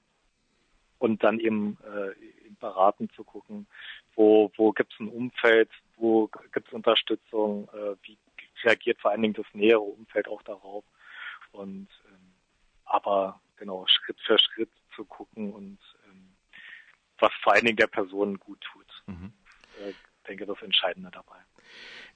[0.98, 3.68] und dann eben äh, beraten zu gucken,
[4.16, 8.18] wo, wo gibt es ein Umfeld, wo gibt es Unterstützung, äh, wie
[8.64, 10.84] reagiert vor allen Dingen das nähere Umfeld auch darauf.
[11.52, 12.34] Und ähm,
[12.86, 16.36] aber genau, Schritt für Schritt zu gucken und ähm,
[17.20, 19.04] was vor allen Dingen der Person gut tut.
[19.08, 19.34] Mhm.
[19.82, 19.94] Äh,
[20.28, 21.38] denke, das Entscheidende dabei.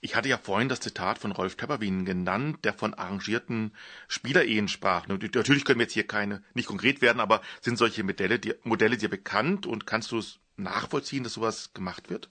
[0.03, 3.73] Ich hatte ja vorhin das Zitat von Rolf Töpperwien genannt, der von arrangierten
[4.09, 5.07] Spielerehen sprach.
[5.07, 8.97] Natürlich können wir jetzt hier keine, nicht konkret werden, aber sind solche Modelle, die, Modelle
[8.97, 12.29] dir bekannt und kannst du es nachvollziehen, dass sowas gemacht wird?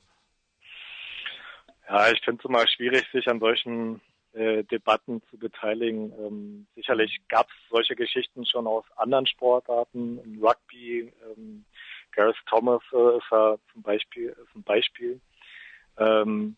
[1.88, 4.02] Ja, ich finde es immer schwierig, sich an solchen
[4.34, 6.12] äh, Debatten zu beteiligen.
[6.18, 11.10] Ähm, sicherlich gab es solche Geschichten schon aus anderen Sportarten, im Rugby.
[11.24, 11.64] Ähm,
[12.10, 15.22] Gareth Thomas äh, ist ja zum Beispiel ist ein Beispiel.
[15.96, 16.56] Ähm,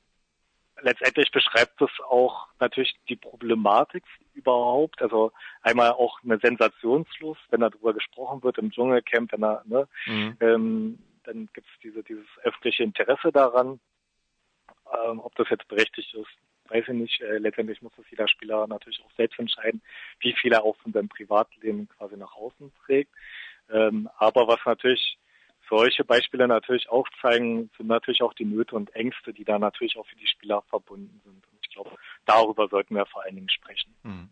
[0.84, 5.02] letztendlich beschreibt es auch natürlich die Problematik überhaupt.
[5.02, 10.36] Also einmal auch eine Sensationslust, wenn darüber gesprochen wird im Dschungelcamp, wenn er, ne, mhm.
[10.40, 13.80] ähm, dann gibt es diese, dieses öffentliche Interesse daran.
[15.06, 16.28] Ähm, ob das jetzt berechtigt ist,
[16.68, 17.20] weiß ich nicht.
[17.22, 19.82] Äh, letztendlich muss das jeder Spieler natürlich auch selbst entscheiden,
[20.20, 23.10] wie viel er auch von seinem Privatleben quasi nach außen trägt.
[23.70, 25.18] Ähm, aber was natürlich
[25.68, 29.96] solche Beispiele natürlich auch zeigen, sind natürlich auch die Nöte und Ängste, die da natürlich
[29.96, 31.34] auch für die Spieler verbunden sind.
[31.34, 31.90] Und ich glaube,
[32.26, 33.94] darüber sollten wir vor allen Dingen sprechen.
[34.02, 34.28] Mhm.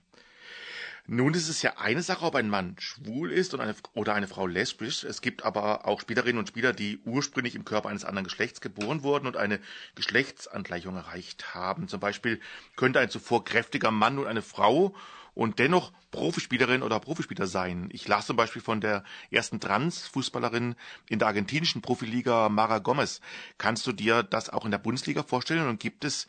[1.07, 4.47] Nun ist es ja eine Sache, ob ein Mann schwul ist eine, oder eine Frau
[4.47, 5.03] lesbisch.
[5.03, 9.03] Es gibt aber auch Spielerinnen und Spieler, die ursprünglich im Körper eines anderen Geschlechts geboren
[9.03, 9.59] wurden und eine
[9.97, 11.88] Geschlechtsangleichung erreicht haben.
[11.88, 12.40] Zum Beispiel
[12.77, 14.95] könnte ein zuvor kräftiger Mann und eine Frau
[15.35, 17.88] und dennoch Profispielerin oder Profispieler sein.
[17.92, 20.75] Ich las zum Beispiel von der ersten Trans-Fußballerin
[21.09, 23.21] in der argentinischen Profiliga Mara Gomez.
[23.59, 26.27] Kannst du dir das auch in der Bundesliga vorstellen und gibt es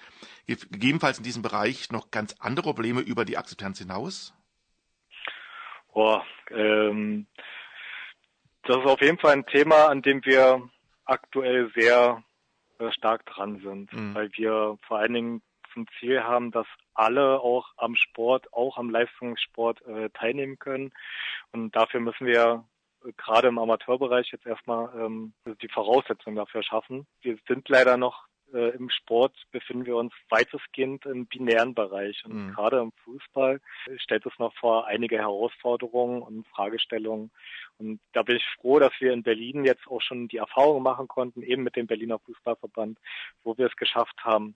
[0.48, 4.34] gegebenenfalls in diesem Bereich noch ganz andere Probleme über die Akzeptanz hinaus?
[5.94, 7.28] Oh, ähm,
[8.64, 10.70] das ist auf jeden Fall ein Thema, an dem wir
[11.06, 12.24] aktuell sehr
[12.80, 14.16] äh, stark dran sind, mhm.
[14.16, 15.42] weil wir vor allen Dingen
[15.74, 20.92] zum Ziel haben, dass alle auch am Sport, auch am Leistungssport äh, teilnehmen können.
[21.52, 22.66] Und dafür müssen wir
[23.06, 27.08] äh, gerade im Amateurbereich jetzt erstmal ähm, die Voraussetzungen dafür schaffen.
[27.22, 32.24] Wir sind leider noch äh, im Sport befinden wir uns weitestgehend im binären Bereich.
[32.26, 32.54] Und mhm.
[32.54, 33.60] gerade im Fußball
[33.98, 37.32] stellt es noch vor einige Herausforderungen und Fragestellungen.
[37.80, 41.08] Und da bin ich froh, dass wir in Berlin jetzt auch schon die Erfahrung machen
[41.08, 43.00] konnten, eben mit dem Berliner Fußballverband,
[43.44, 44.56] wo wir es geschafft haben,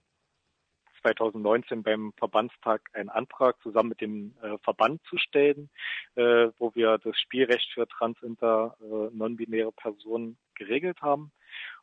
[1.15, 5.69] 2019 beim Verbandstag einen Antrag zusammen mit dem äh, Verband zu stellen,
[6.15, 11.31] äh, wo wir das Spielrecht für transinter, äh, non-binäre Personen geregelt haben.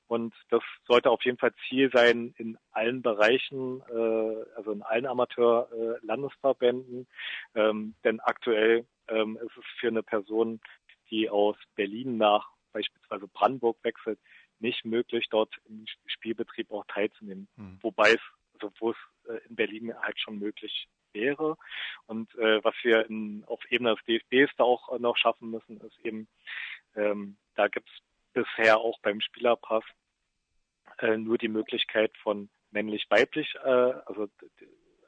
[0.06, 5.06] Und das sollte auf jeden Fall Ziel sein in allen Bereichen, äh, also in allen
[5.06, 7.06] Amateur-Landesverbänden.
[7.54, 10.60] Äh, ähm, denn aktuell ähm, ist es für eine Person,
[11.10, 14.18] die aus Berlin nach beispielsweise Brandenburg wechselt,
[14.58, 17.48] nicht möglich, dort im Spielbetrieb auch teilzunehmen.
[17.56, 17.78] Mhm.
[17.80, 18.20] Wobei es,
[18.54, 18.96] also wo es
[19.28, 21.56] äh, in Berlin halt schon möglich wäre.
[22.06, 25.98] Und äh, was wir in, auf Ebene des DFBs da auch noch schaffen müssen, ist
[26.04, 26.28] eben,
[26.96, 27.94] ähm, da gibt es
[28.32, 29.84] bisher auch beim Spielerpass
[30.98, 34.28] äh, nur die Möglichkeit von männlich-weiblich, äh, also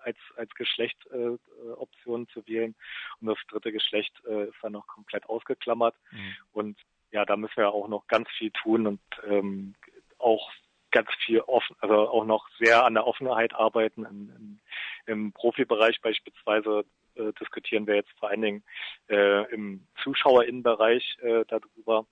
[0.02, 2.76] als, als Geschlechtoption äh, zu wählen.
[3.20, 5.96] Und das dritte Geschlecht äh, ist dann noch komplett ausgeklammert.
[6.12, 6.36] Mhm.
[6.52, 6.78] Und
[7.10, 9.74] ja, da müssen wir auch noch ganz viel tun und ähm,
[10.18, 10.50] auch
[10.96, 14.06] ganz viel offen, also auch noch sehr an der Offenheit arbeiten.
[14.06, 14.58] Im,
[15.04, 18.64] im, Profibereich beispielsweise äh, diskutieren wir jetzt vor allen Dingen
[19.10, 22.06] äh, im Zuschauerinnenbereich äh, darüber,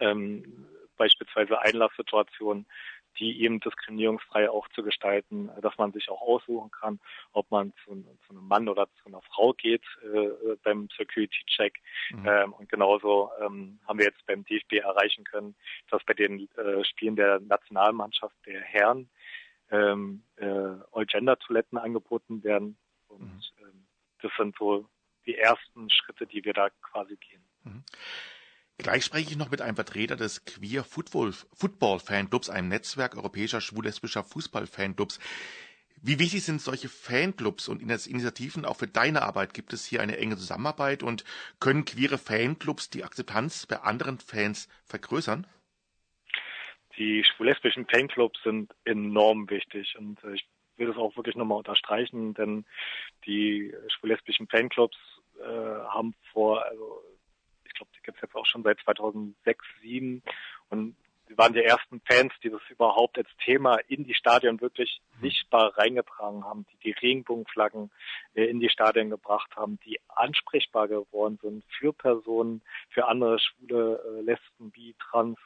[0.00, 2.66] ähm, beispielsweise Einlasssituationen,
[3.18, 7.00] die eben diskriminierungsfrei auch zu gestalten, dass man sich auch aussuchen kann,
[7.32, 11.80] ob man zu, zu einem Mann oder zu einer Frau geht äh, beim Security-Check.
[12.10, 12.26] Mhm.
[12.26, 15.54] Ähm, und genauso ähm, haben wir jetzt beim DFB erreichen können,
[15.90, 19.08] dass bei den äh, Spielen der Nationalmannschaft der Herren
[19.70, 20.46] ähm, äh,
[20.92, 22.76] All-Gender-Toiletten angeboten werden.
[23.08, 23.40] Und mhm.
[23.60, 23.86] ähm,
[24.22, 24.88] das sind so
[25.26, 27.44] die ersten Schritte, die wir da quasi gehen.
[27.64, 27.84] Mhm.
[28.78, 33.60] Gleich spreche ich noch mit einem Vertreter des Queer Football, Football Fanclubs, einem Netzwerk europäischer
[33.60, 35.18] schwul-lesbischer Fußball-Fanclubs.
[36.02, 39.54] Wie wichtig sind solche Fanclubs und Initiativen auch für deine Arbeit?
[39.54, 41.24] Gibt es hier eine enge Zusammenarbeit und
[41.58, 45.46] können queere Fanclubs die Akzeptanz bei anderen Fans vergrößern?
[46.98, 52.34] Die schwul-lesbischen Fanclubs sind enorm wichtig und äh, ich will das auch wirklich nochmal unterstreichen,
[52.34, 52.66] denn
[53.24, 54.96] die schwul-lesbischen Fanclubs
[55.40, 57.02] äh, haben vor, also
[57.76, 60.22] glaube, die gibt es jetzt auch schon seit 2006, 2007
[60.70, 60.96] und
[61.28, 65.28] sie waren die ersten Fans, die das überhaupt als Thema in die Stadion wirklich mhm.
[65.28, 67.90] sichtbar reingetragen haben, die die Regenbogenflaggen
[68.34, 74.00] äh, in die Stadien gebracht haben, die ansprechbar geworden sind für Personen, für andere Schwule,
[74.04, 75.38] äh, Lesben, Bi, Trans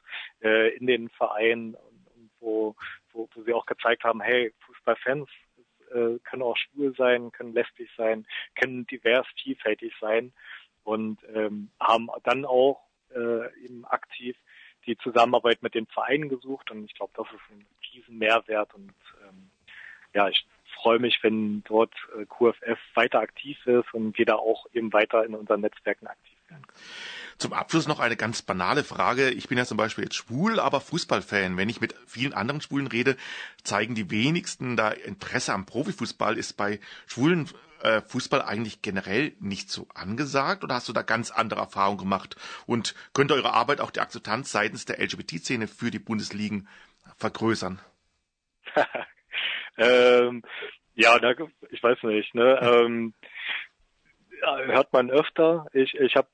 [0.43, 1.77] äh, in den Vereinen,
[2.41, 2.75] wo,
[3.13, 5.29] wo, wo sie auch gezeigt haben, hey, Fußballfans
[6.23, 10.33] können auch schwul sein, können lesbisch sein, können divers, vielfältig sein
[10.85, 12.81] und ähm, haben dann auch
[13.15, 14.37] äh, eben aktiv
[14.87, 18.95] die Zusammenarbeit mit den Vereinen gesucht und ich glaube, das ist ein riesen Mehrwert und
[19.29, 19.51] ähm,
[20.15, 24.67] ja, ich freue mich, wenn dort äh, QFF weiter aktiv ist und wir da auch
[24.73, 26.65] eben weiter in unseren Netzwerken aktiv werden.
[27.39, 29.31] Zum Abschluss noch eine ganz banale Frage.
[29.31, 31.57] Ich bin ja zum Beispiel jetzt schwul, aber Fußballfan.
[31.57, 33.17] Wenn ich mit vielen anderen Schwulen rede,
[33.63, 36.37] zeigen die wenigsten da Interesse am Profifußball.
[36.37, 37.49] Ist bei schwulen
[37.83, 42.37] äh, Fußball eigentlich generell nicht so angesagt oder hast du da ganz andere Erfahrungen gemacht?
[42.67, 46.69] Und könnte eure Arbeit auch die Akzeptanz seitens der LGBT-Szene für die Bundesligen
[47.17, 47.81] vergrößern?
[49.79, 50.43] ähm,
[50.95, 51.33] ja, da,
[51.71, 52.35] ich weiß nicht.
[52.35, 52.59] Ne?
[52.63, 53.15] Ähm,
[54.43, 55.67] hört man öfter.
[55.73, 56.29] Ich, ich habe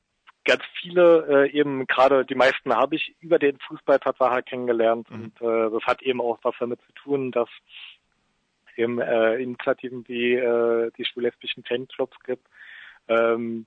[0.45, 5.17] ganz viele, äh, eben gerade die meisten habe ich über den Fußball tatsächlich kennengelernt mhm.
[5.17, 7.49] und äh, das hat eben auch was damit zu tun, dass
[8.77, 12.47] eben äh, Initiativen wie äh, die schwul-lesbischen Fanclubs gibt.
[13.09, 13.67] Ähm,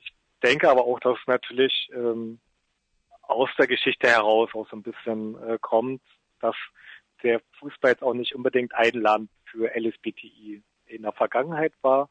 [0.00, 0.12] ich
[0.42, 2.38] denke aber auch, dass es natürlich ähm,
[3.22, 6.02] aus der Geschichte heraus auch so ein bisschen äh, kommt,
[6.40, 6.56] dass
[7.22, 12.10] der Fußball jetzt auch nicht unbedingt ein Land für LSBTI in der Vergangenheit war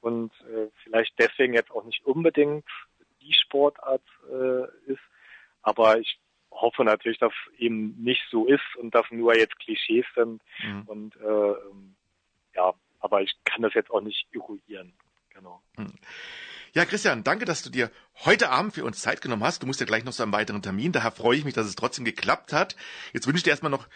[0.00, 2.66] und äh, vielleicht deswegen jetzt auch nicht unbedingt
[3.20, 5.02] die Sportart äh, ist.
[5.62, 6.18] Aber ich
[6.60, 10.42] hoffe natürlich, dass eben nicht so ist und dass nur jetzt Klischees sind.
[10.62, 10.82] Mhm.
[10.86, 11.94] Und äh, ähm,
[12.54, 14.92] ja, aber ich kann das jetzt auch nicht eruieren.
[15.34, 15.62] Genau.
[15.76, 15.94] Mhm.
[16.72, 17.90] Ja, Christian, danke, dass du dir
[18.24, 19.62] heute Abend für uns Zeit genommen hast.
[19.62, 20.92] Du musst ja gleich noch zu einem weiteren Termin.
[20.92, 22.76] Daher freue ich mich, dass es trotzdem geklappt hat.
[23.12, 23.88] Jetzt wünsche ich dir erstmal noch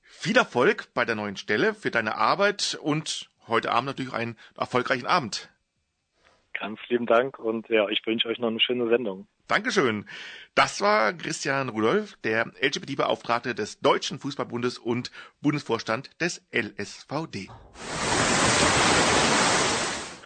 [0.00, 5.06] viel Erfolg bei der neuen Stelle für deine Arbeit und heute Abend natürlich einen erfolgreichen
[5.06, 5.50] Abend.
[6.58, 9.28] Ganz lieben Dank und ja, ich wünsche euch noch eine schöne Sendung.
[9.48, 10.06] Dankeschön.
[10.54, 17.48] Das war Christian Rudolph, der LGBT-Beauftragte des Deutschen Fußballbundes und Bundesvorstand des LSVD.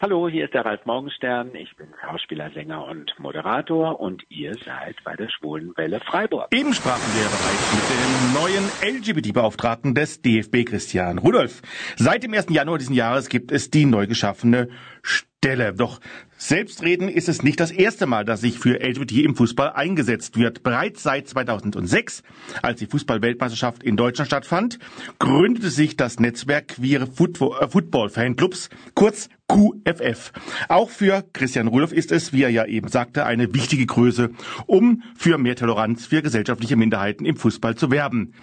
[0.02, 1.54] Hallo, hier ist der Ralf Morgenstern.
[1.54, 6.48] Ich bin Schauspieler, Sänger und Moderator und ihr seid bei der Schwulen Welle Freiburg.
[6.54, 11.60] Eben sprachen wir bereits mit dem neuen LGBT-Beauftragten des DFB, Christian Rudolph.
[11.96, 12.46] Seit dem 1.
[12.48, 14.70] Januar diesen Jahres gibt es die neu geschaffene
[15.02, 15.74] Stelle.
[15.74, 16.00] Doch
[16.42, 20.62] Selbstreden ist es nicht das erste Mal, dass sich für LGBT im Fußball eingesetzt wird.
[20.62, 22.22] Bereits seit 2006,
[22.62, 24.78] als die Fußballweltmeisterschaft in Deutschland stattfand,
[25.18, 30.32] gründete sich das Netzwerk Queere äh, Football Fanclubs, kurz QFF.
[30.68, 34.30] Auch für Christian Rudolph ist es, wie er ja eben sagte, eine wichtige Größe,
[34.66, 38.34] um für mehr Toleranz für gesellschaftliche Minderheiten im Fußball zu werben.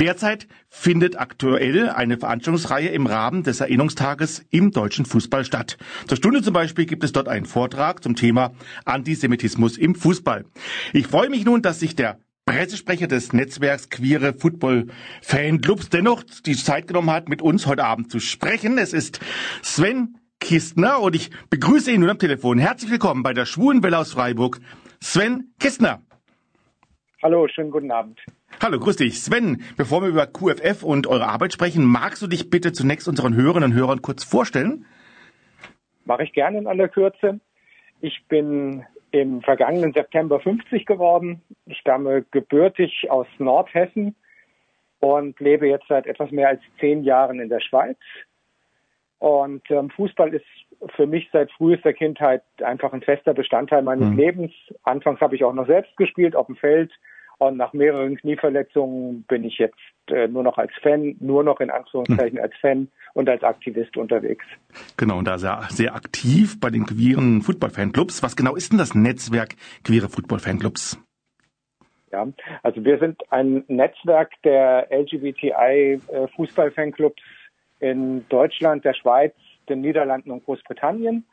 [0.00, 5.76] Derzeit findet aktuell eine Veranstaltungsreihe im Rahmen des Erinnerungstages im deutschen Fußball statt.
[6.08, 8.52] Zur Stunde zum Beispiel gibt es dort ein Vortrag zum Thema
[8.84, 10.46] Antisemitismus im Fußball.
[10.92, 14.86] Ich freue mich nun, dass sich der Pressesprecher des Netzwerks Queere Football
[15.22, 18.78] Fanclubs dennoch die Zeit genommen hat, mit uns heute Abend zu sprechen.
[18.78, 19.20] Es ist
[19.62, 22.58] Sven Kistner und ich begrüße ihn nun am Telefon.
[22.58, 24.58] Herzlich willkommen bei der Schwulenwelle aus Freiburg.
[25.00, 26.02] Sven Kistner.
[27.22, 28.20] Hallo, schönen guten Abend.
[28.62, 29.20] Hallo, grüß dich.
[29.20, 33.34] Sven, bevor wir über QFF und eure Arbeit sprechen, magst du dich bitte zunächst unseren
[33.34, 34.86] Hörerinnen und Hörern kurz vorstellen?
[36.04, 37.40] Mache ich gerne in aller Kürze.
[38.00, 41.42] Ich bin im vergangenen September 50 geworden.
[41.64, 44.14] Ich stamme gebürtig aus Nordhessen
[45.00, 47.98] und lebe jetzt seit etwas mehr als zehn Jahren in der Schweiz.
[49.26, 50.46] Und ähm, Fußball ist
[50.94, 54.16] für mich seit frühester Kindheit einfach ein fester Bestandteil meines mhm.
[54.16, 54.52] Lebens.
[54.84, 56.92] Anfangs habe ich auch noch selbst gespielt auf dem Feld
[57.38, 59.74] und nach mehreren Knieverletzungen bin ich jetzt
[60.10, 62.44] äh, nur noch als Fan, nur noch in Anführungszeichen hm.
[62.44, 64.44] als Fan und als Aktivist unterwegs.
[64.96, 68.22] Genau, und da sehr, sehr aktiv bei den queeren Football-Fanclubs.
[68.22, 71.02] Was genau ist denn das Netzwerk queere Football-Fanclubs?
[72.12, 72.28] Ja,
[72.62, 77.35] also wir sind ein Netzwerk der LGBTI-Fußball-Fanclubs äh,
[77.80, 79.34] in Deutschland, der Schweiz,
[79.68, 81.24] den Niederlanden und Großbritannien.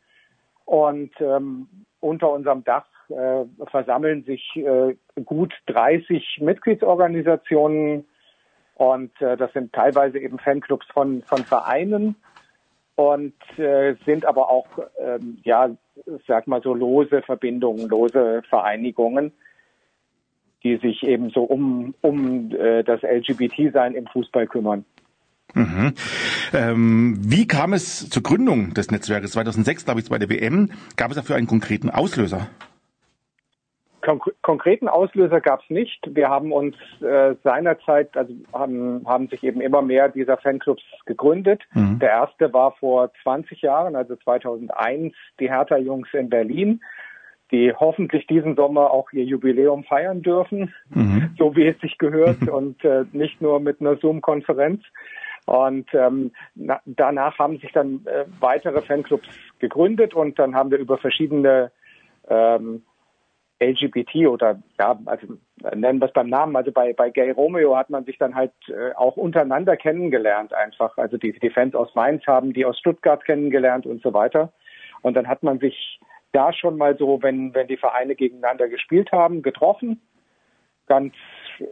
[0.65, 1.67] Und ähm,
[1.99, 8.05] unter unserem Dach äh, versammeln sich äh, gut 30 Mitgliedsorganisationen
[8.75, 12.15] und äh, das sind teilweise eben Fanclubs von, von Vereinen
[12.95, 14.67] und äh, sind aber auch,
[14.99, 15.69] ähm, ja,
[16.27, 19.31] sag mal so lose Verbindungen, lose Vereinigungen,
[20.63, 24.85] die sich eben so um, um äh, das LGBT-Sein im Fußball kümmern.
[25.53, 25.93] Mhm.
[26.53, 29.31] Ähm, wie kam es zur Gründung des Netzwerkes?
[29.31, 30.71] 2006, glaube ich, bei der WM.
[30.95, 32.47] Gab es dafür einen konkreten Auslöser?
[34.41, 35.99] konkreten Auslöser gab es nicht.
[36.13, 41.61] Wir haben uns äh, seinerzeit, also haben, haben sich eben immer mehr dieser Fanclubs gegründet.
[41.73, 41.99] Mhm.
[41.99, 46.81] Der erste war vor 20 Jahren, also 2001, die Hertha-Jungs in Berlin,
[47.51, 51.35] die hoffentlich diesen Sommer auch ihr Jubiläum feiern dürfen, mhm.
[51.37, 54.83] so wie es sich gehört und äh, nicht nur mit einer Zoom-Konferenz.
[55.45, 59.27] Und ähm, na, danach haben sich dann äh, weitere Fanclubs
[59.59, 61.71] gegründet und dann haben wir über verschiedene
[62.29, 62.83] ähm,
[63.59, 65.27] LGBT oder ja, also
[65.75, 68.51] nennen wir es beim Namen, also bei, bei Gay Romeo hat man sich dann halt
[68.67, 70.97] äh, auch untereinander kennengelernt einfach.
[70.97, 74.51] Also die, die Fans aus Mainz haben die aus Stuttgart kennengelernt und so weiter.
[75.01, 75.99] Und dann hat man sich
[76.31, 80.01] da schon mal so, wenn, wenn die Vereine gegeneinander gespielt haben, getroffen,
[80.87, 81.13] ganz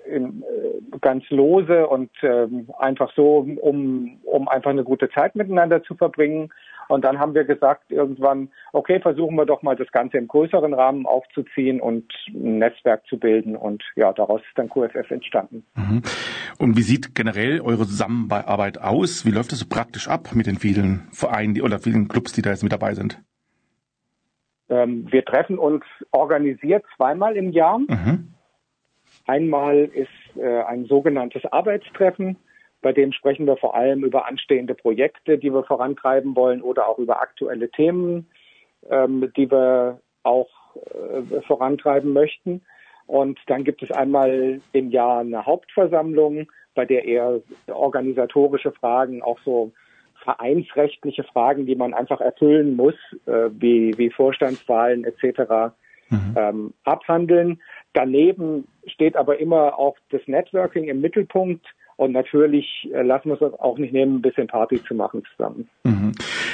[0.05, 5.83] in, äh, ganz lose und ähm, einfach so, um, um einfach eine gute Zeit miteinander
[5.83, 6.49] zu verbringen.
[6.87, 10.73] Und dann haben wir gesagt irgendwann, okay, versuchen wir doch mal das Ganze im größeren
[10.73, 13.55] Rahmen aufzuziehen und ein Netzwerk zu bilden.
[13.55, 15.63] Und ja, daraus ist dann QFF entstanden.
[15.75, 16.01] Mhm.
[16.59, 19.25] Und wie sieht generell eure Zusammenarbeit aus?
[19.25, 22.41] Wie läuft es so praktisch ab mit den vielen Vereinen die, oder vielen Clubs, die
[22.41, 23.21] da jetzt mit dabei sind?
[24.69, 27.79] Ähm, wir treffen uns organisiert zweimal im Jahr.
[27.79, 28.33] Mhm.
[29.31, 32.37] Einmal ist äh, ein sogenanntes Arbeitstreffen
[32.81, 36.97] bei dem sprechen wir vor allem über anstehende Projekte, die wir vorantreiben wollen oder auch
[36.97, 38.27] über aktuelle Themen,
[38.89, 42.61] ähm, die wir auch äh, vorantreiben möchten.
[43.05, 49.39] Und dann gibt es einmal im Jahr eine Hauptversammlung, bei der eher organisatorische Fragen, auch
[49.43, 49.71] so
[50.23, 55.73] vereinsrechtliche Fragen, die man einfach erfüllen muss, äh, wie, wie Vorstandswahlen etc.
[56.11, 56.35] Mhm.
[56.35, 57.61] Ähm, abhandeln.
[57.93, 63.59] Daneben steht aber immer auch das Networking im Mittelpunkt und natürlich äh, lassen wir es
[63.59, 65.69] auch nicht nehmen, ein bisschen Party zu machen zusammen.
[65.83, 66.11] Mhm.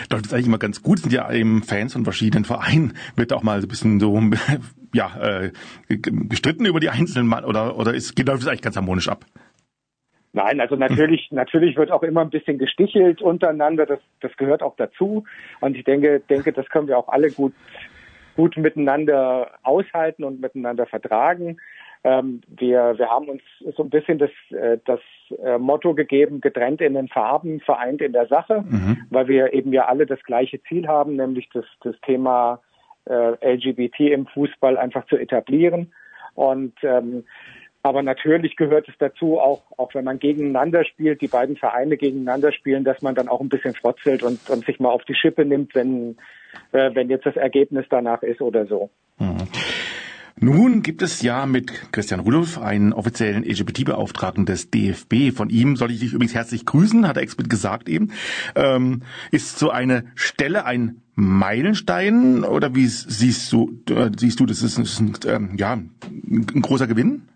[0.10, 2.94] Das ist eigentlich immer ganz gut, sind ja eben Fans von verschiedenen Vereinen.
[3.16, 4.22] Wird auch mal so ein bisschen so
[4.94, 5.52] ja, äh,
[5.88, 9.26] gestritten über die einzelnen Mann oder oder ist läuft es eigentlich ganz harmonisch ab?
[10.34, 13.88] Nein, also natürlich, natürlich wird auch immer ein bisschen gestichelt untereinander.
[13.88, 15.24] Das, das gehört auch dazu.
[15.62, 17.54] Und ich denke, denke, das können wir auch alle gut,
[18.38, 21.58] gut miteinander aushalten und miteinander vertragen.
[22.04, 23.42] Ähm, wir, wir haben uns
[23.76, 25.02] so ein bisschen das, äh, das
[25.44, 29.06] äh, Motto gegeben, getrennt in den Farben, vereint in der Sache, mhm.
[29.10, 32.62] weil wir eben ja alle das gleiche Ziel haben, nämlich das, das Thema
[33.10, 35.92] äh, LGBT im Fußball einfach zu etablieren.
[36.36, 37.26] Und ähm,
[37.88, 42.52] aber natürlich gehört es dazu, auch, auch wenn man gegeneinander spielt, die beiden Vereine gegeneinander
[42.52, 45.46] spielen, dass man dann auch ein bisschen frotzelt und, und sich mal auf die Schippe
[45.46, 46.18] nimmt, wenn,
[46.72, 48.90] äh, wenn jetzt das Ergebnis danach ist oder so.
[49.20, 49.48] Mhm.
[50.40, 55.36] Nun gibt es ja mit Christian Rudolph einen offiziellen LGBT-Beauftragten des DFB.
[55.36, 58.12] Von ihm soll ich dich übrigens herzlich grüßen, hat er explizit gesagt eben.
[58.56, 64.62] Ähm, ist so eine Stelle ein Meilenstein oder wie siehst du, äh, siehst du, das
[64.62, 67.30] ist, das ist ein, ähm, ja, ein großer Gewinn?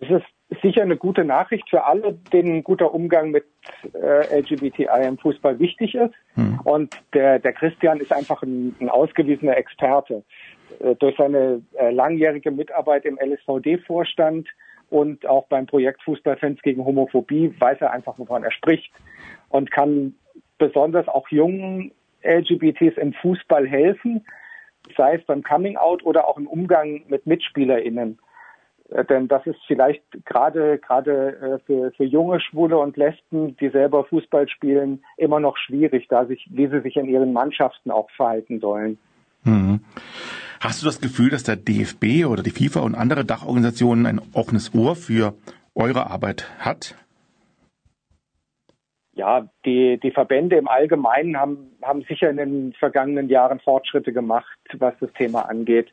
[0.00, 0.26] Es ist
[0.62, 3.44] sicher eine gute Nachricht für alle, denen ein guter Umgang mit
[3.94, 6.14] äh, LGBTI im Fußball wichtig ist.
[6.34, 6.60] Hm.
[6.64, 10.22] Und der, der Christian ist einfach ein, ein ausgewiesener Experte.
[10.80, 14.48] Äh, durch seine äh, langjährige Mitarbeit im LSVD-Vorstand
[14.90, 18.92] und auch beim Projekt Fußballfans gegen Homophobie weiß er einfach, wovon er spricht
[19.48, 20.14] und kann
[20.58, 24.24] besonders auch jungen LGBTs im Fußball helfen,
[24.96, 28.18] sei es beim Coming Out oder auch im Umgang mit MitspielerInnen.
[28.90, 34.04] Äh, denn das ist vielleicht gerade gerade für, für junge Schwule und Lesben, die selber
[34.04, 38.60] Fußball spielen, immer noch schwierig, da sich, wie sie sich in ihren Mannschaften auch verhalten
[38.60, 38.98] sollen.
[39.44, 39.80] Mhm.
[40.60, 44.74] Hast du das Gefühl, dass der DFB oder die FIFA und andere Dachorganisationen ein offenes
[44.74, 45.34] Ohr für
[45.74, 46.94] eure Arbeit hat?
[49.12, 54.58] Ja, die, die Verbände im Allgemeinen haben, haben sicher in den vergangenen Jahren Fortschritte gemacht,
[54.78, 55.92] was das Thema angeht.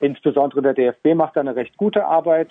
[0.00, 2.48] Insbesondere der DFB macht eine recht gute Arbeit.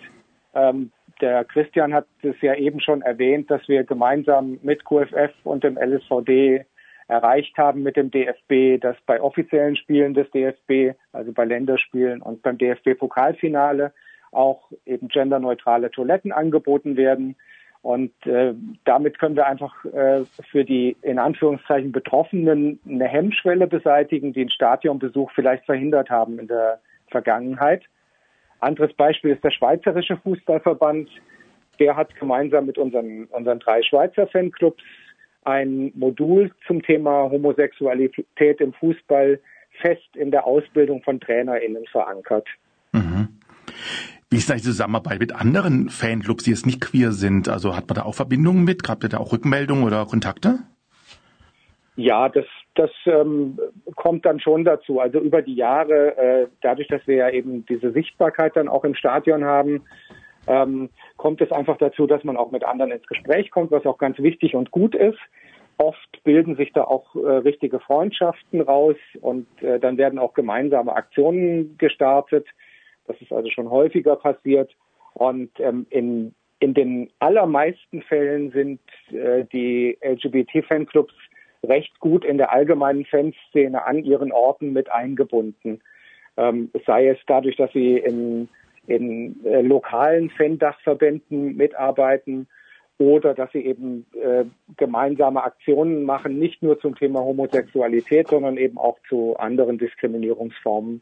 [0.54, 5.64] Ähm, der Christian hat es ja eben schon erwähnt, dass wir gemeinsam mit QFF und
[5.64, 6.66] dem LSVD
[7.08, 12.44] erreicht haben mit dem DFB, dass bei offiziellen Spielen des DFB, also bei Länderspielen und
[12.44, 13.92] beim DFB-Pokalfinale
[14.32, 17.36] auch eben genderneutrale Toiletten angeboten werden.
[17.82, 18.54] Und äh,
[18.86, 24.52] damit können wir einfach äh, für die in Anführungszeichen Betroffenen eine Hemmschwelle beseitigen, die einen
[24.52, 26.80] Stadionbesuch vielleicht verhindert haben in der
[27.10, 27.84] Vergangenheit.
[28.60, 31.10] Anderes Beispiel ist der Schweizerische Fußballverband.
[31.80, 34.84] Der hat gemeinsam mit unseren, unseren drei Schweizer Fanclubs
[35.44, 39.40] ein Modul zum Thema Homosexualität im Fußball
[39.82, 42.48] fest in der Ausbildung von TrainerInnen verankert.
[42.92, 43.40] Mhm.
[44.30, 47.48] Wie ist eigentlich die Zusammenarbeit mit anderen Fanclubs, die jetzt nicht queer sind?
[47.50, 48.88] Also hat man da auch Verbindungen mit?
[48.88, 50.60] Habt ihr da auch Rückmeldungen oder Kontakte?
[51.96, 52.46] Ja, das,
[52.80, 53.60] das ähm,
[53.96, 55.02] kommt dann schon dazu.
[55.02, 58.96] Also über die Jahre, äh, dadurch, dass wir ja eben diese Sichtbarkeit dann auch im
[58.96, 59.84] Stadion haben,
[60.48, 63.98] ähm, kommt es einfach dazu, dass man auch mit anderen ins Gespräch kommt, was auch
[63.98, 65.20] ganz wichtig und gut ist.
[65.78, 70.96] Oft bilden sich da auch äh, richtige Freundschaften raus und äh, dann werden auch gemeinsame
[70.96, 72.48] Aktionen gestartet.
[73.08, 74.74] Das ist also schon häufiger passiert.
[75.16, 78.80] Und ähm, in, in den allermeisten Fällen sind
[79.12, 81.14] äh, die LGBT-Fanclubs
[81.66, 85.82] recht gut in der allgemeinen Fanszene an ihren Orten mit eingebunden.
[86.38, 88.48] Ähm, sei es dadurch, dass sie in,
[88.88, 92.48] in äh, lokalen Fan-Dachverbänden mitarbeiten
[92.98, 94.46] oder dass sie eben äh,
[94.78, 101.02] gemeinsame Aktionen machen, nicht nur zum Thema Homosexualität, sondern eben auch zu anderen Diskriminierungsformen.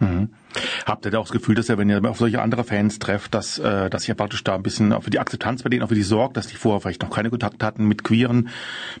[0.00, 0.30] Mhm.
[0.86, 3.34] Habt ihr da auch das Gefühl, dass ihr, wenn ihr auf solche andere Fans trefft,
[3.34, 5.88] dass, äh, dass ihr praktisch da ein bisschen auch für die Akzeptanz bei denen, auch
[5.88, 8.48] für die sorgt, dass die vorher vielleicht noch keine Kontakte hatten mit queeren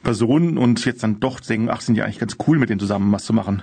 [0.02, 3.12] Personen und jetzt dann doch denken, ach, sind die eigentlich ganz cool, mit denen zusammen
[3.12, 3.62] was zu machen?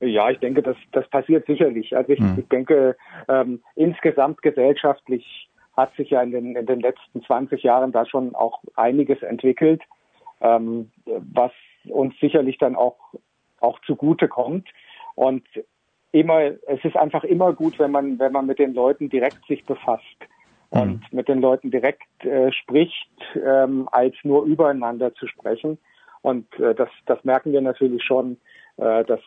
[0.00, 1.96] Ja, ich denke, das, das passiert sicherlich.
[1.96, 2.36] Also ich, mhm.
[2.38, 2.96] ich denke,
[3.28, 8.34] ähm, insgesamt gesellschaftlich hat sich ja in den, in den letzten 20 Jahren da schon
[8.34, 9.82] auch einiges entwickelt,
[10.40, 11.52] ähm, was
[11.88, 12.98] uns sicherlich dann auch,
[13.60, 14.68] auch zugute kommt.
[15.14, 15.46] Und
[16.20, 19.64] immer, es ist einfach immer gut, wenn man, wenn man mit den Leuten direkt sich
[19.64, 20.18] befasst
[20.72, 20.80] mhm.
[20.80, 25.78] und mit den Leuten direkt äh, spricht, ähm, als nur übereinander zu sprechen.
[26.22, 28.38] Und äh, das, das merken wir natürlich schon,
[28.76, 29.20] äh, dass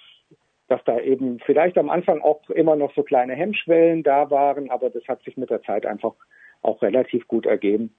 [0.67, 4.91] dass da eben vielleicht am Anfang auch immer noch so kleine Hemmschwellen da waren, aber
[4.91, 6.13] das hat sich mit der Zeit einfach
[6.61, 7.91] auch relativ gut ergeben.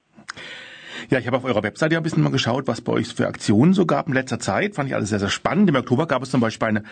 [1.08, 3.72] Ja, ich habe auf eurer Webseite ein bisschen mal geschaut, was bei euch für Aktionen
[3.72, 4.74] so gab in letzter Zeit.
[4.74, 5.68] Fand ich alles sehr, sehr spannend.
[5.68, 6.82] Im Oktober gab es zum Beispiel eine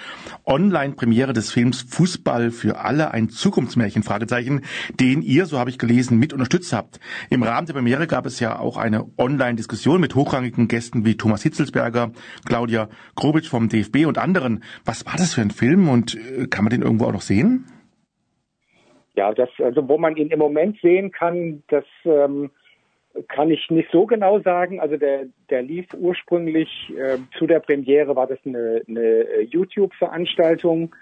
[0.47, 4.63] Online-Premiere des Films Fußball für alle, ein Zukunftsmärchen, Fragezeichen,
[4.99, 7.01] den ihr, so habe ich gelesen, mit unterstützt habt.
[7.31, 11.43] Im Rahmen der Premiere gab es ja auch eine Online-Diskussion mit hochrangigen Gästen wie Thomas
[11.43, 12.13] Hitzelsberger,
[12.47, 14.63] Claudia Grobitsch vom DFB und anderen.
[14.85, 17.67] Was war das für ein Film und äh, kann man den irgendwo auch noch sehen?
[19.19, 22.51] Ja, das, also wo man ihn im Moment sehen kann, das ähm,
[23.29, 24.81] kann ich nicht so genau sagen.
[24.81, 30.95] Also der, der lief ursprünglich äh, zu der Premiere war das eine, eine YouTube-Veranstaltung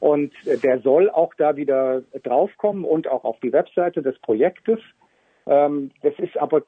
[0.00, 0.32] und
[0.64, 4.80] der soll auch da wieder draufkommen und auch auf die Webseite des Projektes.
[5.46, 6.62] Ähm, das ist aber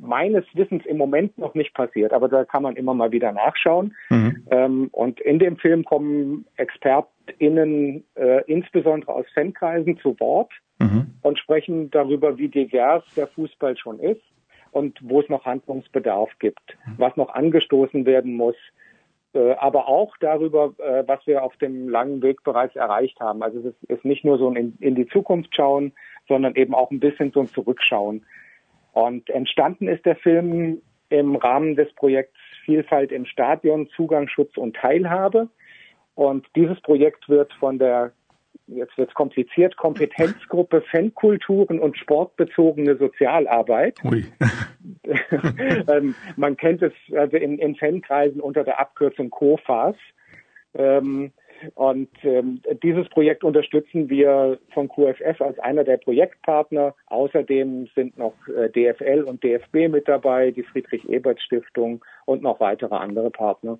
[0.00, 3.94] meines Wissens im Moment noch nicht passiert, aber da kann man immer mal wieder nachschauen.
[4.10, 4.46] Mhm.
[4.50, 11.14] Ähm, und in dem Film kommen ExpertInnen äh, insbesondere aus Fankreisen zu Wort mhm.
[11.22, 14.22] und sprechen darüber, wie divers der Fußball schon ist
[14.74, 18.56] und wo es noch Handlungsbedarf gibt, was noch angestoßen werden muss,
[19.32, 23.42] äh, aber auch darüber, äh, was wir auf dem langen Weg bereits erreicht haben.
[23.42, 25.92] Also es ist nicht nur so ein in die Zukunft schauen,
[26.28, 28.24] sondern eben auch ein bisschen so ein Zurückschauen.
[28.92, 34.74] Und entstanden ist der Film im Rahmen des Projekts Vielfalt im Stadion, Zugang, Schutz und
[34.74, 35.48] Teilhabe.
[36.14, 38.12] Und dieses Projekt wird von der
[38.66, 43.98] jetzt wird es kompliziert, Kompetenzgruppe Fankulturen und sportbezogene Sozialarbeit.
[45.88, 49.96] ähm, man kennt es also in, in Fankreisen unter der Abkürzung COFAS.
[50.74, 51.32] Ähm,
[51.74, 56.94] und ähm, dieses Projekt unterstützen wir von QFF als einer der Projektpartner.
[57.06, 63.30] Außerdem sind noch äh, DFL und DFB mit dabei, die Friedrich-Ebert-Stiftung und noch weitere andere
[63.30, 63.78] Partner.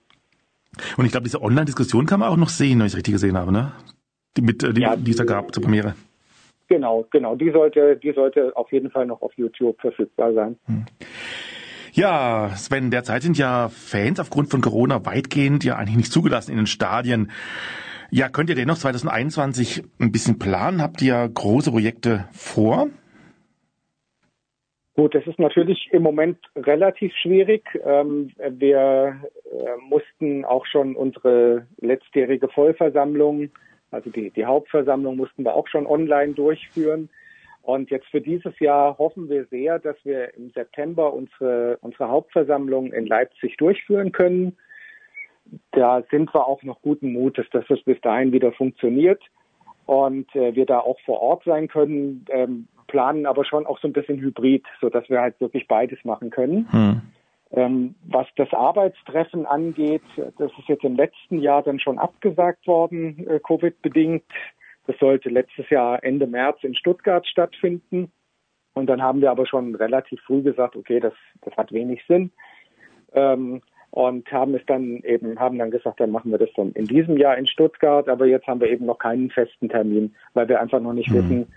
[0.96, 3.36] Und ich glaube, diese Online-Diskussion kann man auch noch sehen, wenn ich es richtig gesehen
[3.36, 3.72] habe, ne?
[4.36, 5.94] Die, mit, die, ja, die es da gab zur Premiere.
[6.68, 7.36] Genau, genau.
[7.36, 10.56] Die sollte, die sollte auf jeden Fall noch auf YouTube verfügbar sein.
[10.66, 10.86] Hm.
[11.92, 16.56] Ja, Sven, derzeit sind ja Fans aufgrund von Corona weitgehend ja eigentlich nicht zugelassen in
[16.56, 17.30] den Stadien.
[18.10, 20.82] Ja, könnt ihr dennoch 2021 ein bisschen planen?
[20.82, 22.88] Habt ihr große Projekte vor?
[24.96, 27.64] Gut, das ist natürlich im Moment relativ schwierig.
[27.84, 29.56] Ähm, wir äh,
[29.88, 33.50] mussten auch schon unsere letztjährige Vollversammlung
[33.94, 37.08] also die, die Hauptversammlung mussten wir auch schon online durchführen.
[37.62, 42.92] Und jetzt für dieses Jahr hoffen wir sehr, dass wir im September unsere, unsere Hauptversammlung
[42.92, 44.58] in Leipzig durchführen können.
[45.72, 49.22] Da sind wir auch noch guten Mutes, dass das bis dahin wieder funktioniert
[49.86, 53.88] und äh, wir da auch vor Ort sein können, ähm, planen aber schon auch so
[53.88, 56.70] ein bisschen hybrid, so dass wir halt wirklich beides machen können.
[56.70, 57.02] Hm.
[57.56, 63.26] Ähm, was das Arbeitstreffen angeht, das ist jetzt im letzten Jahr dann schon abgesagt worden,
[63.28, 64.24] äh, Covid-bedingt.
[64.86, 68.10] Das sollte letztes Jahr Ende März in Stuttgart stattfinden.
[68.74, 72.32] Und dann haben wir aber schon relativ früh gesagt, okay, das, das hat wenig Sinn.
[73.12, 76.86] Ähm, und haben es dann eben, haben dann gesagt, dann machen wir das dann in
[76.86, 80.60] diesem Jahr in Stuttgart, aber jetzt haben wir eben noch keinen festen Termin, weil wir
[80.60, 81.14] einfach noch nicht mhm.
[81.14, 81.54] wissen,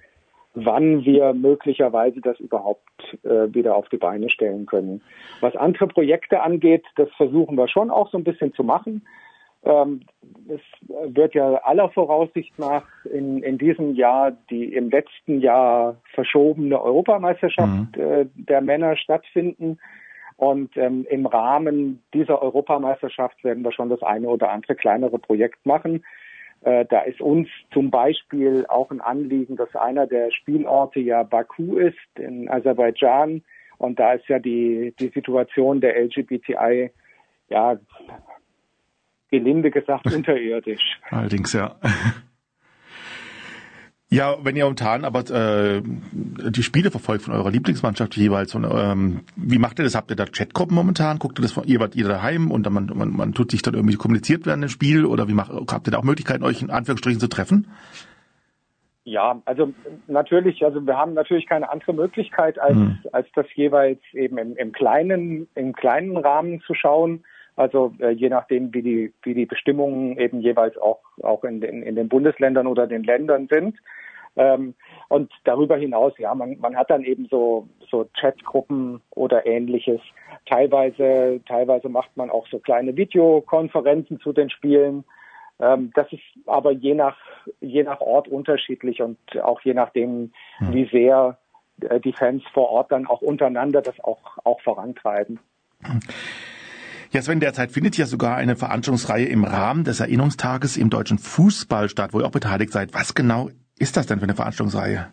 [0.66, 2.82] wann wir möglicherweise das überhaupt
[3.24, 5.01] äh, wieder auf die Beine stellen können.
[5.39, 9.05] Was andere Projekte angeht, das versuchen wir schon auch so ein bisschen zu machen.
[9.64, 10.01] Ähm,
[10.47, 10.62] es
[11.14, 17.95] wird ja aller Voraussicht nach in, in diesem Jahr die im letzten Jahr verschobene Europameisterschaft
[17.95, 18.01] mhm.
[18.01, 19.80] äh, der Männer stattfinden.
[20.38, 25.66] Und ähm, im Rahmen dieser Europameisterschaft werden wir schon das eine oder andere kleinere Projekt
[25.66, 26.03] machen.
[26.62, 31.78] Äh, da ist uns zum Beispiel auch ein Anliegen, dass einer der Spielorte ja Baku
[31.78, 33.43] ist in Aserbaidschan.
[33.78, 36.91] Und da ist ja die, die Situation der LGBTI
[37.49, 37.78] ja
[39.30, 40.99] gelinde gesagt unterirdisch.
[41.10, 41.76] Allerdings, ja.
[44.10, 49.22] Ja, wenn ihr momentan aber äh, die Spiele verfolgt von eurer Lieblingsmannschaft jeweils, und, ähm,
[49.36, 49.95] wie macht ihr das?
[49.95, 51.20] Habt ihr da Chatgruppen momentan?
[51.20, 53.74] Guckt ihr das von ihr, ihr daheim und dann man, man, man tut sich dann
[53.74, 56.70] irgendwie kommuniziert während dem Spiel oder wie macht, habt ihr da auch Möglichkeiten, euch in
[56.70, 57.68] Anführungsstrichen zu treffen?
[59.03, 59.74] Ja, also
[60.08, 62.99] natürlich, also wir haben natürlich keine andere Möglichkeit, als, hm.
[63.12, 67.26] als das jeweils eben im, im kleinen, im kleinen Rahmen zu schauen.
[67.58, 71.82] Also äh, je nachdem, wie die, wie die Bestimmungen eben jeweils auch, auch in, den,
[71.82, 73.78] in den Bundesländern oder den Ländern sind.
[74.36, 74.76] Ähm,
[75.10, 79.99] und darüber hinaus, ja, man, man hat dann eben so, so Chatgruppen oder ähnliches.
[80.45, 85.03] Teilweise, teilweise macht man auch so kleine Videokonferenzen zu den Spielen.
[85.60, 87.18] Ähm, das ist aber je nach,
[87.60, 90.74] je nach Ort unterschiedlich und auch je nachdem, hm.
[90.74, 91.39] wie sehr
[91.82, 95.39] äh, die Fans vor Ort dann auch untereinander das auch, auch vorantreiben.
[95.82, 95.99] Hm.
[97.18, 101.89] Ja, Sven, derzeit findet ja sogar eine Veranstaltungsreihe im Rahmen des Erinnerungstages im deutschen Fußball
[101.89, 102.93] statt, wo ihr auch beteiligt seid.
[102.93, 103.49] Was genau
[103.80, 105.07] ist das denn für eine Veranstaltungsreihe?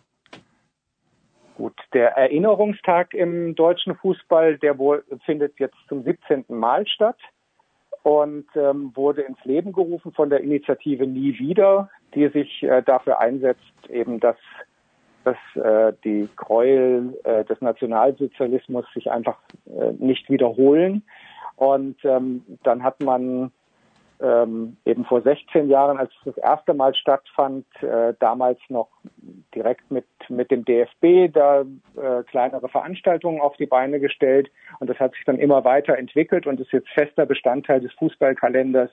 [1.57, 6.45] Gut, der Erinnerungstag im deutschen Fußball, der wohl findet jetzt zum 17.
[6.49, 7.17] Mal statt
[8.03, 13.19] und ähm, wurde ins Leben gerufen von der Initiative Nie wieder, die sich äh, dafür
[13.19, 14.37] einsetzt, eben dass,
[15.25, 21.03] dass äh, die Gräuel äh, des Nationalsozialismus sich einfach äh, nicht wiederholen.
[21.57, 23.53] Und ähm, dann hat man
[24.21, 28.89] ähm, eben vor 16 Jahren, als es das erste Mal stattfand, äh, damals noch
[29.55, 34.51] direkt mit, mit dem DFB da äh, kleinere Veranstaltungen auf die Beine gestellt.
[34.81, 38.91] Und das hat sich dann immer weiter entwickelt und ist jetzt fester Bestandteil des Fußballkalenders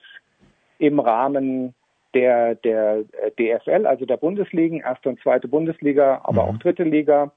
[0.80, 1.76] im Rahmen
[2.14, 6.50] der, der äh, DFL, also der Bundesligen, erste und zweite Bundesliga, aber mhm.
[6.50, 7.32] auch dritte Liga.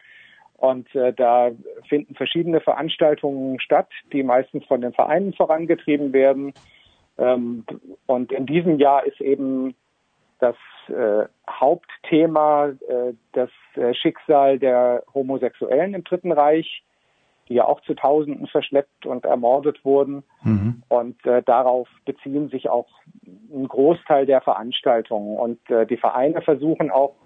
[0.65, 1.51] Und äh, da
[1.91, 6.55] finden verschiedene Veranstaltungen statt, die meistens von den Vereinen vorangetrieben werden.
[7.19, 7.67] Ähm,
[8.07, 9.75] und in diesem Jahr ist eben
[10.39, 10.57] das
[10.89, 16.83] äh, Hauptthema äh, das äh, Schicksal der Homosexuellen im Dritten Reich,
[17.51, 20.23] die ja auch zu Tausenden verschleppt und ermordet wurden.
[20.45, 20.83] Mhm.
[20.89, 22.89] Und äh, darauf beziehen sich auch
[23.53, 25.37] ein Großteil der Veranstaltungen.
[25.37, 27.17] Und äh, die Vereine versuchen auch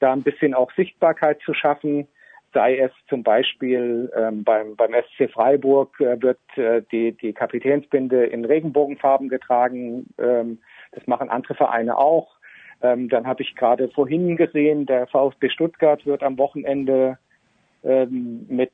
[0.00, 2.08] da ein bisschen auch Sichtbarkeit zu schaffen
[2.52, 8.26] sei es zum Beispiel ähm, beim, beim SC Freiburg äh, wird äh, die, die Kapitänsbinde
[8.26, 10.06] in Regenbogenfarben getragen.
[10.18, 10.58] Ähm,
[10.92, 12.38] das machen andere Vereine auch.
[12.80, 17.18] Ähm, dann habe ich gerade vorhin gesehen, der VfB Stuttgart wird am Wochenende
[17.84, 18.72] ähm, mit,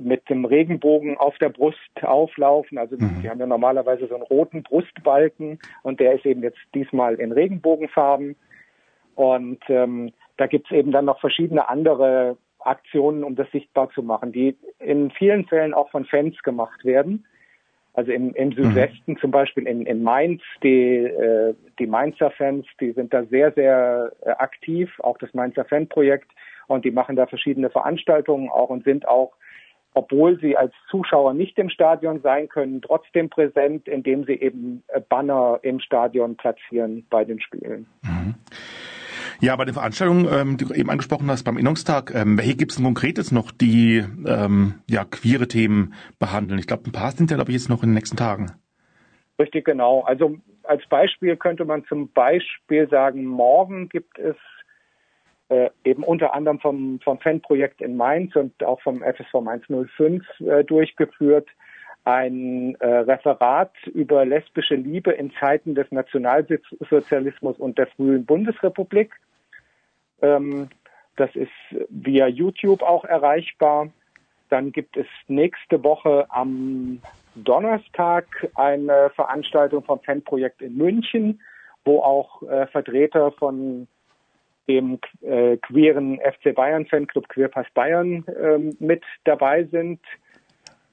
[0.00, 2.78] mit dem Regenbogen auf der Brust auflaufen.
[2.78, 3.20] Also mhm.
[3.22, 7.32] die haben ja normalerweise so einen roten Brustbalken und der ist eben jetzt diesmal in
[7.32, 8.36] Regenbogenfarben.
[9.14, 12.36] Und ähm, da gibt's eben dann noch verschiedene andere
[12.66, 17.26] Aktionen, um das sichtbar zu machen, die in vielen Fällen auch von Fans gemacht werden.
[17.94, 19.18] Also im, im Südwesten, mhm.
[19.18, 24.12] zum Beispiel in, in Mainz, die, äh, die Mainzer Fans, die sind da sehr, sehr
[24.22, 26.30] äh, aktiv, auch das Mainzer Fanprojekt,
[26.68, 29.34] und die machen da verschiedene Veranstaltungen auch und sind auch,
[29.92, 35.00] obwohl sie als Zuschauer nicht im Stadion sein können, trotzdem präsent, indem sie eben äh,
[35.00, 37.86] Banner im Stadion platzieren bei den Spielen.
[38.02, 38.34] Mhm.
[39.42, 42.70] Ja, bei den Veranstaltungen, ähm, die du eben angesprochen hast, beim Innungstag, ähm, welche gibt
[42.70, 46.60] es denn konkretes noch, die ähm, ja queere Themen behandeln?
[46.60, 48.52] Ich glaube, ein paar sind ja, glaube ich, jetzt noch in den nächsten Tagen.
[49.40, 50.02] Richtig, genau.
[50.02, 54.36] Also als Beispiel könnte man zum Beispiel sagen, morgen gibt es
[55.48, 60.22] äh, eben unter anderem vom, vom Fanprojekt in Mainz und auch vom FSV Mainz 05
[60.38, 61.48] äh, durchgeführt
[62.04, 69.12] ein äh, Referat über lesbische Liebe in Zeiten des Nationalsozialismus und der frühen Bundesrepublik.
[70.22, 70.68] Ähm,
[71.16, 71.50] das ist
[71.90, 73.88] via YouTube auch erreichbar.
[74.48, 77.00] Dann gibt es nächste Woche am
[77.34, 81.40] Donnerstag eine Veranstaltung vom Fanprojekt in München,
[81.84, 83.88] wo auch äh, Vertreter von
[84.68, 90.00] dem äh, queeren FC Bayern Fanclub Queerpass Bayern äh, mit dabei sind.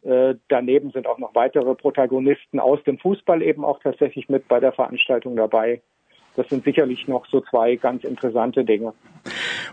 [0.03, 4.59] Äh, daneben sind auch noch weitere Protagonisten aus dem Fußball eben auch tatsächlich mit bei
[4.59, 5.81] der Veranstaltung dabei.
[6.35, 8.93] Das sind sicherlich noch so zwei ganz interessante Dinge.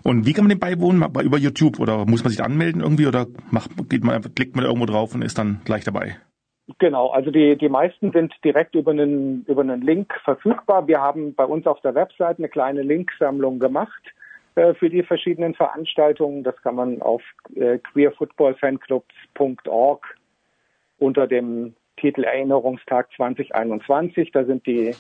[0.03, 1.05] Und wie kann man dem beiwohnen?
[1.23, 4.87] Über YouTube oder muss man sich anmelden irgendwie oder macht, geht man klickt man irgendwo
[4.87, 6.17] drauf und ist dann gleich dabei?
[6.79, 10.89] Genau, also die, die meisten sind direkt über einen, über einen Link verfügbar.
[10.89, 14.03] Wir haben bei uns auf der Website eine kleine Linksammlung gemacht
[14.57, 16.43] äh, für die verschiedenen Veranstaltungen.
[16.43, 17.23] Das kann man auf
[17.55, 20.17] äh, queerfootballfanclubs.org
[20.99, 24.33] unter dem Titel Erinnerungstag 2021.
[24.33, 24.93] Da sind die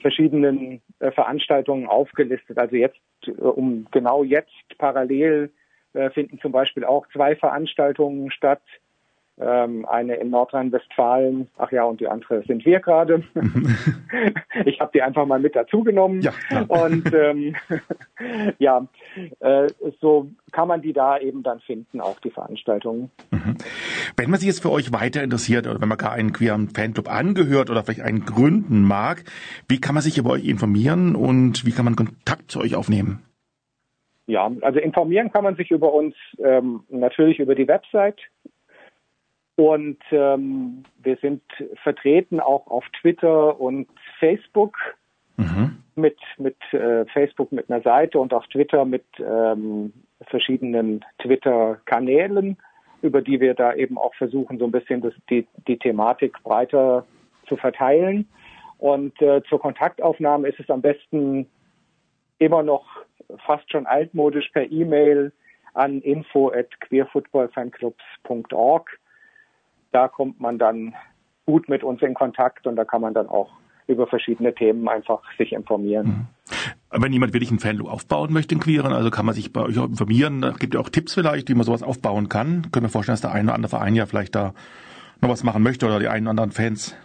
[0.00, 2.58] verschiedenen äh, Veranstaltungen aufgelistet.
[2.58, 5.50] Also jetzt, äh, um genau jetzt parallel
[5.94, 8.62] äh, finden zum Beispiel auch zwei Veranstaltungen statt
[9.40, 13.22] ähm, eine in Nordrhein-Westfalen, ach ja, und die andere sind wir gerade.
[14.64, 16.22] ich habe die einfach mal mit dazugenommen.
[16.22, 16.62] Ja, ja.
[16.62, 17.54] Und ähm,
[18.58, 18.86] ja,
[19.40, 19.68] äh,
[20.00, 23.10] so kann man die da eben dann finden, auch die Veranstaltungen.
[23.30, 23.56] Mhm.
[24.16, 27.08] Wenn man sich jetzt für euch weiter interessiert oder wenn man gar einen queeren Fanclub
[27.08, 29.24] angehört oder vielleicht einen gründen mag,
[29.68, 33.22] wie kann man sich über euch informieren und wie kann man Kontakt zu euch aufnehmen?
[34.28, 38.20] Ja, also informieren kann man sich über uns ähm, natürlich über die Website
[39.58, 41.42] und ähm, wir sind
[41.82, 43.88] vertreten auch auf Twitter und
[44.20, 44.78] Facebook
[45.36, 45.82] mhm.
[45.96, 49.92] mit mit äh, Facebook mit einer Seite und auf Twitter mit ähm,
[50.28, 52.56] verschiedenen Twitter-Kanälen,
[53.02, 57.04] über die wir da eben auch versuchen, so ein bisschen das, die, die Thematik breiter
[57.48, 58.28] zu verteilen.
[58.78, 61.48] Und äh, zur Kontaktaufnahme ist es am besten
[62.38, 62.86] immer noch
[63.44, 65.32] fast schon altmodisch per E-Mail
[65.74, 69.00] an info at queerfootballfanclubs.org
[69.92, 70.94] da kommt man dann
[71.46, 73.50] gut mit uns in Kontakt und da kann man dann auch
[73.86, 76.06] über verschiedene Themen einfach sich informieren.
[76.06, 77.02] Mhm.
[77.02, 79.76] Wenn jemand wirklich einen Fanloop aufbauen möchte in Queeren, also kann man sich bei euch
[79.76, 80.42] informieren.
[80.42, 82.70] Da gibt ja auch Tipps vielleicht, wie man sowas aufbauen kann.
[82.70, 84.52] Können wir vorstellen, dass der eine oder andere Verein ja vielleicht da
[85.20, 86.96] noch was machen möchte oder die einen oder anderen Fans.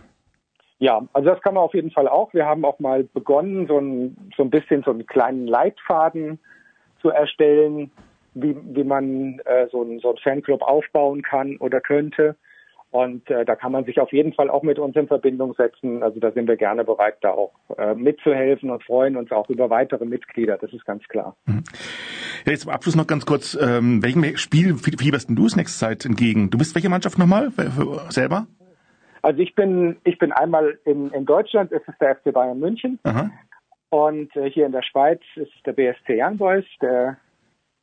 [0.79, 2.34] Ja, also das kann man auf jeden Fall auch.
[2.34, 6.39] Wir haben auch mal begonnen, so ein, so ein bisschen so einen kleinen Leitfaden
[7.01, 7.91] zu erstellen,
[8.34, 12.36] wie, wie man äh, so, ein, so ein Fanclub aufbauen kann oder könnte.
[12.94, 16.04] Und äh, da kann man sich auf jeden Fall auch mit uns in Verbindung setzen.
[16.04, 19.72] Also da sind wir gerne bereit, da auch äh, mitzuhelfen und freuen uns auch über
[19.72, 20.60] weitere Mitglieder.
[20.60, 21.36] Das ist ganz klar.
[21.48, 21.64] Mhm.
[22.46, 23.58] Ja, jetzt zum Abschluss noch ganz kurz.
[23.60, 26.52] Ähm, welchem Spiel fieberst du es nächste Zeit entgegen?
[26.52, 27.52] Du bist welche Mannschaft nochmal
[28.10, 28.46] selber?
[29.24, 33.00] Also ich bin ich bin einmal in, in Deutschland ist es der FC Bayern München
[33.02, 33.32] Aha.
[33.89, 37.18] und äh, hier in der Schweiz ist der BSC Young Boys, der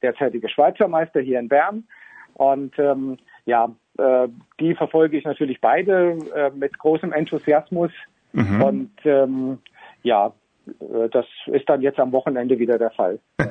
[0.02, 1.82] derzeitige Schweizer Meister hier in Bern.
[2.34, 4.28] Und ähm, ja, äh,
[4.58, 7.90] die verfolge ich natürlich beide äh, mit großem Enthusiasmus.
[8.32, 8.62] Mhm.
[8.62, 9.58] Und ähm,
[10.02, 10.32] ja,
[10.66, 13.18] äh, das ist dann jetzt am Wochenende wieder der Fall.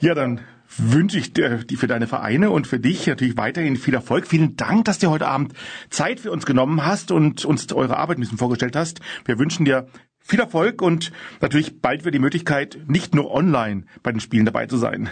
[0.00, 0.40] Ja, dann
[0.76, 4.26] wünsche ich dir für deine Vereine und für dich natürlich weiterhin viel Erfolg.
[4.26, 5.52] Vielen Dank, dass du heute Abend
[5.88, 9.00] Zeit für uns genommen hast und uns eure Arbeit ein bisschen vorgestellt hast.
[9.24, 9.86] Wir wünschen dir
[10.18, 14.66] viel Erfolg und natürlich bald wieder die Möglichkeit, nicht nur online bei den Spielen dabei
[14.66, 15.08] zu sein.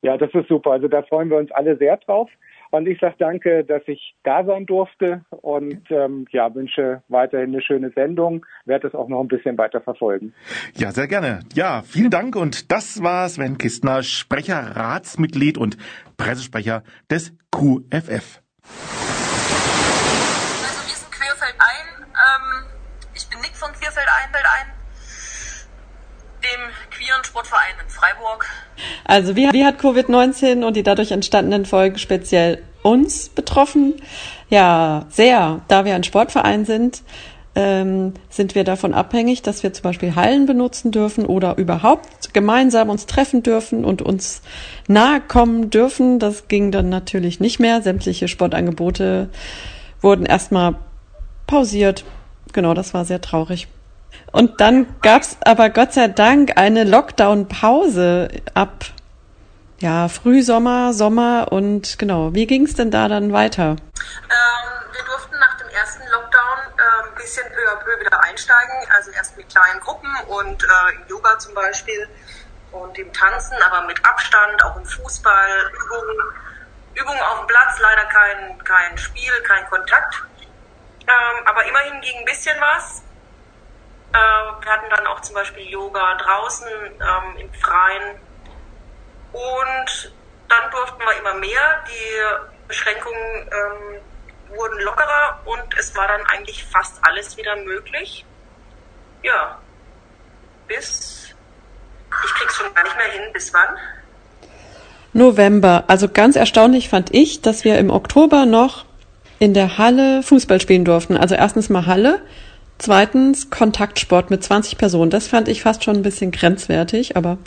[0.00, 0.72] Ja, das ist super.
[0.72, 2.30] Also da freuen wir uns alle sehr drauf.
[2.72, 7.60] Und ich sage danke, dass ich da sein durfte und ähm, ja, wünsche weiterhin eine
[7.60, 8.46] schöne Sendung.
[8.64, 10.32] Werde es auch noch ein bisschen weiter verfolgen.
[10.74, 11.40] Ja, sehr gerne.
[11.52, 12.34] Ja, vielen Dank.
[12.34, 15.76] Und das war Sven Kistner, Sprecher, Ratsmitglied und
[16.16, 18.40] Pressesprecher des QFF.
[18.40, 18.40] Also
[20.88, 22.06] wir sind Querfeld ein.
[22.08, 22.72] Ähm,
[23.14, 24.72] ich bin Nick von Querfeld ein, Welt ein
[26.42, 26.60] dem
[27.02, 28.46] queeren Sportverein in Freiburg.
[29.04, 33.94] Also wie, wie hat Covid-19 und die dadurch entstandenen Folgen speziell uns betroffen?
[34.48, 35.62] Ja, sehr.
[35.68, 37.02] Da wir ein Sportverein sind,
[37.54, 42.88] ähm, sind wir davon abhängig, dass wir zum Beispiel Hallen benutzen dürfen oder überhaupt gemeinsam
[42.88, 44.40] uns treffen dürfen und uns
[44.88, 46.18] nahe kommen dürfen.
[46.18, 47.82] Das ging dann natürlich nicht mehr.
[47.82, 49.28] Sämtliche Sportangebote
[50.00, 50.76] wurden erstmal
[51.46, 52.04] pausiert.
[52.52, 53.68] Genau, das war sehr traurig.
[54.32, 58.86] Und dann gab's aber Gott sei Dank eine Lockdown-Pause ab
[59.82, 62.32] ja, Frühsommer, Sommer und genau.
[62.34, 63.70] Wie ging's denn da dann weiter?
[63.70, 68.74] Ähm, wir durften nach dem ersten Lockdown äh, ein bisschen peu à peu wieder einsteigen.
[68.96, 72.08] Also erst mit kleinen Gruppen und äh, im Yoga zum Beispiel
[72.70, 76.16] und im Tanzen, aber mit Abstand, auch im Fußball, Übungen,
[76.94, 80.22] Übungen auf dem Platz, leider kein, kein Spiel, kein Kontakt.
[81.00, 83.02] Ähm, aber immerhin ging ein bisschen was.
[84.12, 88.18] Äh, wir hatten dann auch zum Beispiel Yoga draußen ähm, im Freien.
[89.32, 90.12] Und
[90.48, 91.84] dann durften wir immer mehr.
[91.88, 94.00] Die Beschränkungen ähm,
[94.56, 98.24] wurden lockerer und es war dann eigentlich fast alles wieder möglich.
[99.22, 99.58] Ja,
[100.68, 101.34] bis,
[102.24, 103.76] ich krieg's schon gar nicht mehr hin, bis wann?
[105.12, 105.84] November.
[105.88, 108.84] Also ganz erstaunlich fand ich, dass wir im Oktober noch
[109.38, 111.16] in der Halle Fußball spielen durften.
[111.16, 112.22] Also erstens mal Halle,
[112.82, 115.10] zweitens Kontaktsport mit 20 Personen.
[115.10, 117.38] Das fand ich fast schon ein bisschen grenzwertig, aber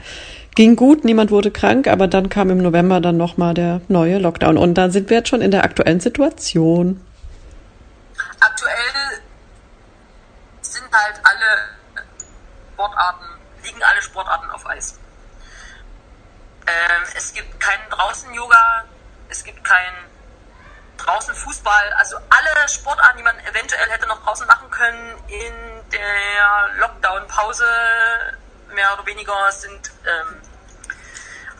[0.55, 4.57] ging gut, niemand wurde krank, aber dann kam im November dann nochmal der neue Lockdown
[4.57, 7.05] und dann sind wir jetzt schon in der aktuellen Situation.
[8.39, 9.21] Aktuell
[10.61, 12.05] sind halt alle
[12.73, 13.25] Sportarten,
[13.63, 14.97] liegen alle Sportarten auf Eis.
[16.67, 18.85] Ähm, es gibt keinen Draußen-Yoga,
[19.29, 20.14] es gibt keinen
[21.05, 25.53] draußen Fußball, also alle Sportarten, die man eventuell hätte noch draußen machen können in
[25.91, 27.65] der Lockdown-Pause,
[28.73, 30.41] mehr oder weniger sind ähm,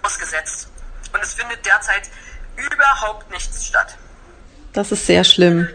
[0.02, 0.68] ausgesetzt.
[1.14, 2.10] Und es findet derzeit
[2.56, 3.98] überhaupt nichts statt.
[4.74, 5.70] Das ist sehr schlimm.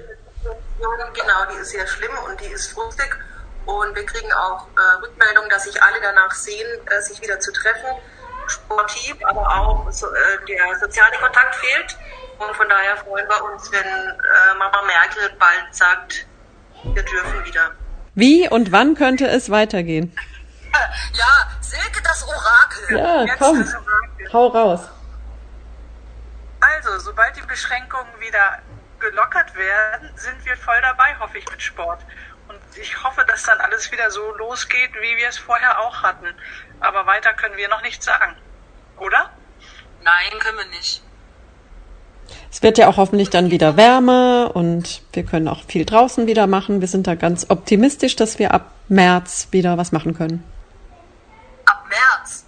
[1.15, 3.17] Genau, die ist sehr schlimm und die ist frustig.
[3.67, 7.53] Und wir kriegen auch äh, Rückmeldungen, dass sich alle danach sehen, äh, sich wieder zu
[7.53, 7.89] treffen.
[8.47, 11.97] Sportiv, aber auch so, äh, der soziale Kontakt fehlt.
[12.41, 16.27] Und von daher freuen wir uns, wenn äh, Mama Merkel bald sagt,
[16.85, 17.73] wir dürfen wieder.
[18.15, 20.17] Wie und wann könnte es weitergehen?
[21.13, 22.97] Ja, Silke das Orakel.
[22.97, 24.33] Ja, Jetzt komm, Orakel.
[24.33, 24.81] hau raus.
[26.61, 28.59] Also, sobald die Beschränkungen wieder
[29.01, 32.01] gelockert werden, sind wir voll dabei, hoffe ich, mit Sport.
[32.47, 36.29] Und ich hoffe, dass dann alles wieder so losgeht, wie wir es vorher auch hatten.
[36.79, 38.37] Aber weiter können wir noch nichts sagen.
[38.99, 39.31] Oder?
[40.03, 41.03] Nein, können wir nicht.
[42.51, 46.47] Es wird ja auch hoffentlich dann wieder wärmer und wir können auch viel draußen wieder
[46.47, 46.81] machen.
[46.81, 50.45] Wir sind da ganz optimistisch, dass wir ab März wieder was machen können.
[51.67, 52.45] Ab März.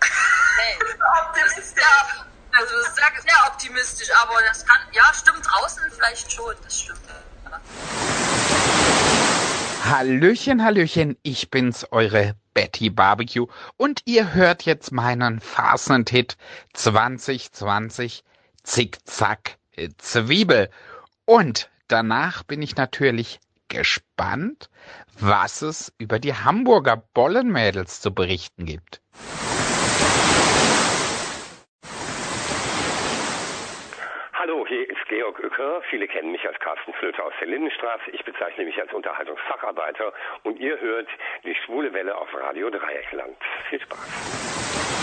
[0.00, 0.84] Nee,
[1.28, 1.82] optimistisch.
[1.82, 2.24] Ja,
[2.58, 7.00] also das ist sehr optimistisch, aber das kann, ja, stimmt draußen vielleicht schon, das stimmt.
[7.44, 7.60] Ja.
[9.90, 13.46] Hallöchen, Hallöchen, ich bin's, eure Betty Barbecue
[13.76, 16.36] und ihr hört jetzt meinen Fastnet-Hit
[16.74, 18.24] 2020
[18.62, 20.70] Zickzack äh, Zwiebel.
[21.24, 24.68] Und danach bin ich natürlich gespannt,
[25.18, 29.00] was es über die Hamburger Bollenmädels zu berichten gibt.
[34.34, 35.82] Hallo, hier ist Georg Uecker.
[35.88, 38.10] Viele kennen mich als Carsten Flöter aus der Lindenstraße.
[38.12, 41.08] Ich bezeichne mich als Unterhaltungsfacharbeiter und ihr hört
[41.44, 43.36] die schwule Welle auf Radio Dreieckland.
[43.70, 45.01] Viel Spaß.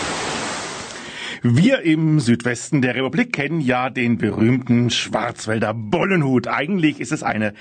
[1.42, 6.50] Wir im Südwesten der Republik kennen ja den berühmten Schwarzwälder Bollenhut.
[6.50, 7.54] Eigentlich ist es eine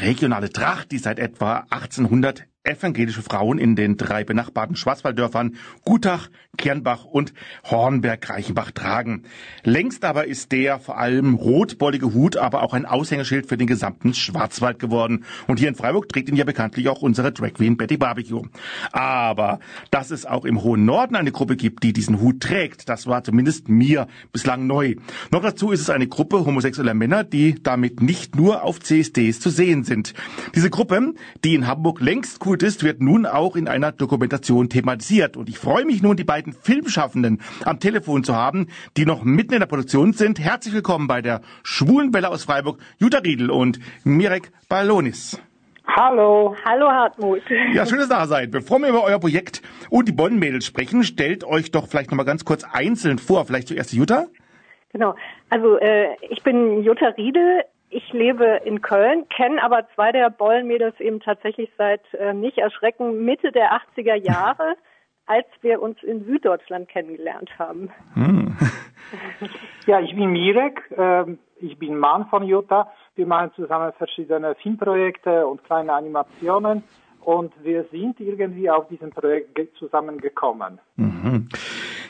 [0.00, 7.04] regionale Tracht, die seit etwa 1800 evangelische Frauen in den drei benachbarten Schwarzwalddörfern Gutach, Kernbach
[7.04, 7.32] und
[7.64, 9.22] Hornberg-Reichenbach tragen.
[9.64, 14.12] Längst aber ist der vor allem rotbollige Hut aber auch ein Aushängeschild für den gesamten
[14.12, 15.24] Schwarzwald geworden.
[15.46, 18.42] Und hier in Freiburg trägt ihn ja bekanntlich auch unsere Drag Queen Betty Barbecue.
[18.92, 23.06] Aber dass es auch im hohen Norden eine Gruppe gibt, die diesen Hut trägt, das
[23.06, 24.96] war zumindest mir bislang neu.
[25.30, 29.50] Noch dazu ist es eine Gruppe homosexueller Männer, die damit nicht nur auf CSDs zu
[29.50, 30.12] sehen sind.
[30.54, 35.36] Diese Gruppe, die in Hamburg längst cool ist, wird nun auch in einer Dokumentation thematisiert.
[35.36, 39.52] Und ich freue mich nun, die beiden Filmschaffenden am Telefon zu haben, die noch mitten
[39.52, 40.40] in der Produktion sind.
[40.40, 45.40] Herzlich willkommen bei der Schwulenwelle aus Freiburg, Jutta Riedel und Mirek Balonis.
[45.86, 46.56] Hallo.
[46.64, 47.42] Hallo Hartmut.
[47.74, 48.50] Ja, schön, dass ihr da seid.
[48.50, 52.24] Bevor wir über euer Projekt und die Bonnenmädels sprechen, stellt euch doch vielleicht noch mal
[52.24, 53.44] ganz kurz einzeln vor.
[53.44, 54.26] Vielleicht zuerst Jutta?
[54.92, 55.14] Genau.
[55.50, 57.64] Also äh, ich bin Jutta Riedel.
[57.90, 63.24] Ich lebe in Köln, kenne aber zwei der Bollenmädels eben tatsächlich seit äh, nicht erschrecken
[63.24, 64.76] Mitte der 80er Jahre,
[65.26, 67.90] als wir uns in Süddeutschland kennengelernt haben.
[68.14, 68.56] Hm.
[69.86, 72.92] Ja, ich bin Mirek, ähm, ich bin Mann von Jutta.
[73.14, 76.82] Wir machen zusammen verschiedene Filmprojekte und kleine Animationen
[77.24, 80.78] und wir sind irgendwie auf diesem Projekt ge- zusammengekommen.
[80.96, 81.48] Mhm.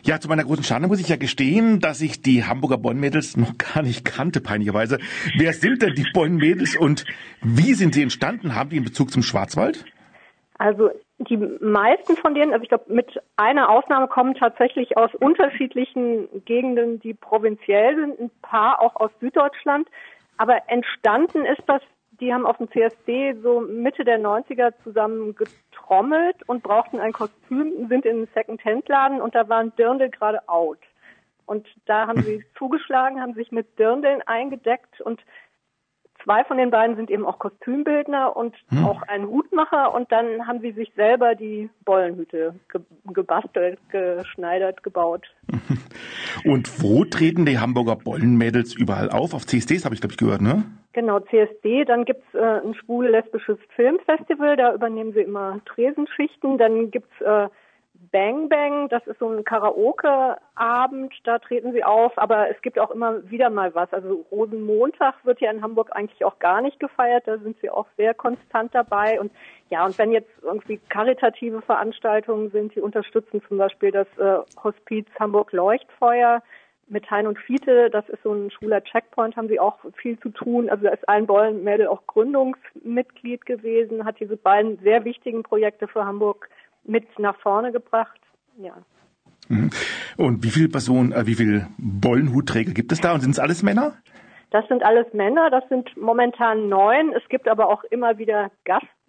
[0.02, 3.58] Ja, zu meiner großen Schande muss ich ja gestehen, dass ich die Hamburger Bonn-Mädels noch
[3.58, 4.98] gar nicht kannte, peinlicherweise.
[5.36, 7.04] Wer sind denn die Bonn-Mädels und
[7.42, 8.54] wie sind sie entstanden?
[8.54, 9.84] Haben die einen Bezug zum Schwarzwald?
[10.58, 16.28] Also die meisten von denen, also ich glaube mit einer Ausnahme kommen tatsächlich aus unterschiedlichen
[16.44, 19.88] Gegenden, die provinziell sind, ein paar auch aus Süddeutschland.
[20.36, 21.82] Aber entstanden ist das,
[22.20, 27.88] die haben auf dem CSD so Mitte der 90er zusammen getrommelt und brauchten ein Kostüm,
[27.88, 30.78] sind in einen Second-Hand-Laden und da waren Dirndl gerade out.
[31.46, 35.20] Und da haben sie zugeschlagen, haben sich mit Dirndeln eingedeckt und
[36.24, 38.84] zwei von den beiden sind eben auch Kostümbildner und Hm.
[38.84, 42.80] auch ein Hutmacher und dann haben sie sich selber die Bollenhüte ge
[43.12, 45.26] gebastelt, geschneidert, gebaut.
[46.44, 49.34] Und wo treten die Hamburger Bollenmädels überall auf?
[49.34, 50.64] Auf CSDs habe ich, glaube ich, gehört, ne?
[50.94, 57.20] Genau, CSD, dann gibt's äh, ein schwul-lesbisches Filmfestival, da übernehmen sie immer Tresenschichten, dann gibt's
[57.20, 57.48] äh,
[58.12, 62.90] Bang Bang, das ist so ein Karaoke-Abend, da treten sie auf, aber es gibt auch
[62.90, 63.92] immer wieder mal was.
[63.92, 67.86] Also Rosenmontag wird ja in Hamburg eigentlich auch gar nicht gefeiert, da sind sie auch
[67.96, 69.20] sehr konstant dabei.
[69.20, 69.32] Und
[69.68, 75.06] ja, und wenn jetzt irgendwie karitative Veranstaltungen sind, die unterstützen zum Beispiel das äh, Hospiz
[75.18, 76.42] Hamburg Leuchtfeuer,
[76.90, 80.30] mit Hein und Fiete, das ist so ein schwuler Checkpoint, haben sie auch viel zu
[80.30, 80.68] tun.
[80.68, 86.04] Also da ist ein Bollenmädel auch Gründungsmitglied gewesen, hat diese beiden sehr wichtigen Projekte für
[86.04, 86.48] Hamburg
[86.84, 88.20] mit nach vorne gebracht.
[88.58, 88.74] Ja.
[89.48, 89.70] Mhm.
[90.16, 93.62] Und wie viele Personen, äh, wie viele Bollenhutträger gibt es da und sind es alles
[93.62, 93.94] Männer?
[94.50, 97.12] Das sind alles Männer, das sind momentan neun.
[97.12, 98.50] Es gibt aber auch immer wieder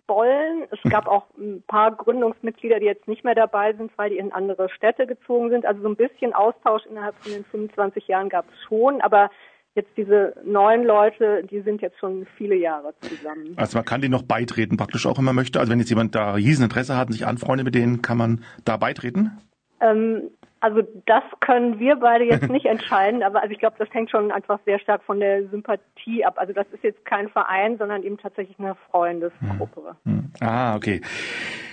[0.10, 0.66] Gastbollen.
[0.72, 4.32] Es gab auch ein paar Gründungsmitglieder, die jetzt nicht mehr dabei sind, weil die in
[4.32, 5.66] andere Städte gezogen sind.
[5.66, 9.30] Also so ein bisschen Austausch innerhalb von den 25 Jahren gab es schon, aber
[9.76, 13.54] jetzt diese neun Leute, die sind jetzt schon viele Jahre zusammen.
[13.56, 15.60] Also man kann denen noch beitreten, praktisch auch, wenn man möchte.
[15.60, 18.44] Also wenn jetzt jemand da riesen Interesse hat und sich anfreundet mit denen, kann man
[18.66, 19.38] da beitreten?
[19.82, 20.30] Ähm,
[20.62, 24.32] also das können wir beide jetzt nicht entscheiden, aber also ich glaube, das hängt schon
[24.32, 26.36] einfach sehr stark von der Sympathie ab.
[26.38, 29.96] Also das ist jetzt kein Verein, sondern eben tatsächlich eine Freundesgruppe.
[30.04, 30.14] Hm.
[30.14, 30.32] Hm.
[30.42, 31.02] Ah, okay.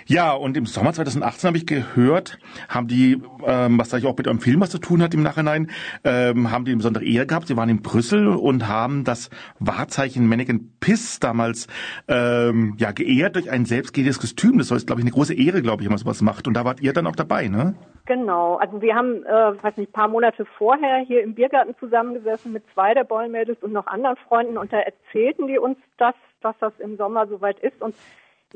[0.09, 2.39] Ja, und im Sommer 2018 habe ich gehört,
[2.69, 5.69] haben die, ähm, was eigentlich auch mit eurem Film was zu tun hat im Nachhinein,
[6.05, 7.49] ähm, haben die eine besondere Ehre gehabt.
[7.49, 11.67] Sie waren in Brüssel und haben das Wahrzeichen Mannequin Piss damals
[12.07, 14.59] ähm, ja geehrt durch ein selbstgehendes Kostüm.
[14.59, 16.47] Das ist, glaube ich, eine große Ehre, glaube ich, wenn man sowas macht.
[16.47, 17.75] Und da wart ihr dann auch dabei, ne?
[18.05, 18.59] Genau.
[18.59, 22.95] Also wir haben, äh, weiß nicht, paar Monate vorher hier im Biergarten zusammengesessen mit zwei
[22.95, 26.97] der Bollmädels und noch anderen Freunden und da erzählten die uns das, dass das im
[26.97, 27.97] Sommer soweit ist und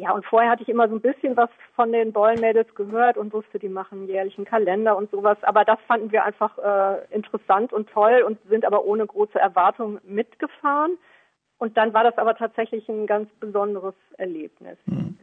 [0.00, 3.34] ja, und vorher hatte ich immer so ein bisschen was von den Boylenmädels gehört und
[3.34, 5.36] wusste, die machen jährlichen Kalender und sowas.
[5.42, 9.98] Aber das fanden wir einfach äh, interessant und toll und sind aber ohne große Erwartung
[10.04, 10.96] mitgefahren.
[11.58, 14.78] Und dann war das aber tatsächlich ein ganz besonderes Erlebnis.
[14.86, 15.18] Mhm.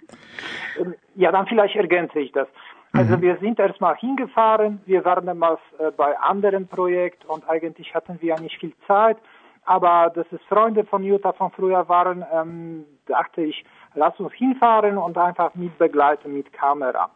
[1.16, 2.48] Ja, dann vielleicht ergänze ich das.
[2.94, 3.22] Also mhm.
[3.24, 8.36] wir sind erstmal hingefahren, wir waren damals äh, bei anderen Projekt und eigentlich hatten wir
[8.36, 9.18] ja nicht viel Zeit,
[9.66, 13.66] aber dass es Freunde von Jutta von früher waren, ähm, dachte ich,
[13.96, 17.10] lass uns hinfahren und einfach mitbegleiten mit Kamera.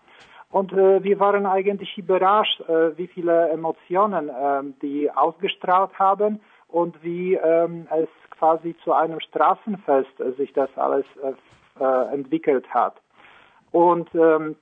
[0.51, 7.01] Und äh, wir waren eigentlich überrascht, äh, wie viele Emotionen äh, die ausgestrahlt haben und
[7.03, 12.95] wie ähm, es quasi zu einem Straßenfest äh, sich das alles äh, äh, entwickelt hat.
[13.71, 14.57] Und ähm,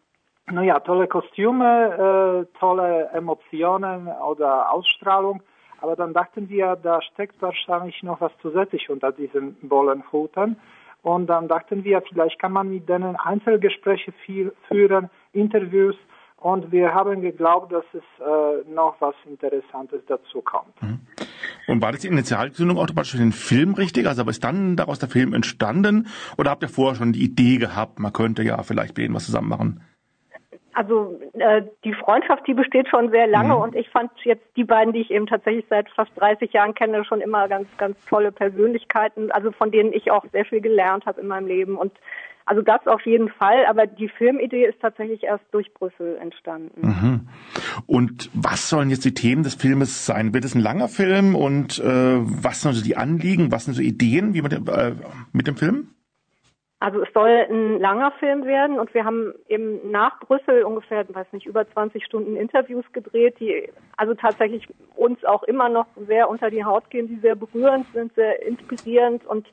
[0.51, 5.41] naja, tolle Kostüme, äh, tolle Emotionen oder Ausstrahlung.
[5.81, 10.57] Aber dann dachten wir, da steckt wahrscheinlich noch was zusätzlich unter diesen Bollenhuten.
[11.01, 14.13] Und dann dachten wir, vielleicht kann man mit denen Einzelgespräche
[14.67, 15.95] führen, Interviews.
[16.37, 20.81] Und wir haben geglaubt, dass es äh, noch was Interessantes dazu kommt.
[20.81, 20.99] Mhm.
[21.67, 24.07] Und war das die Initialzündung automatisch für den Film richtig?
[24.07, 26.07] Also ist dann daraus der Film entstanden?
[26.37, 29.25] Oder habt ihr vorher schon die Idee gehabt, man könnte ja vielleicht mit denen was
[29.25, 29.81] zusammen machen?
[30.79, 33.61] Also äh, die Freundschaft, die besteht schon sehr lange mhm.
[33.63, 37.03] und ich fand jetzt die beiden, die ich eben tatsächlich seit fast 30 Jahren kenne,
[37.03, 41.19] schon immer ganz, ganz tolle Persönlichkeiten, also von denen ich auch sehr viel gelernt habe
[41.19, 41.75] in meinem Leben.
[41.75, 41.91] Und
[42.45, 46.79] also das auf jeden Fall, aber die Filmidee ist tatsächlich erst durch Brüssel entstanden.
[46.87, 47.29] Mhm.
[47.85, 50.33] Und was sollen jetzt die Themen des Filmes sein?
[50.33, 53.81] Wird es ein langer Film und äh, was sind so die Anliegen, was sind so
[53.81, 54.93] Ideen wie mit dem, äh,
[55.33, 55.89] mit dem Film?
[56.81, 61.27] Also es soll ein langer Film werden und wir haben eben nach Brüssel ungefähr, weiß
[61.33, 64.65] nicht, über 20 Stunden Interviews gedreht, die also tatsächlich
[64.95, 69.25] uns auch immer noch sehr unter die Haut gehen, die sehr berührend sind, sehr inspirierend
[69.25, 69.45] und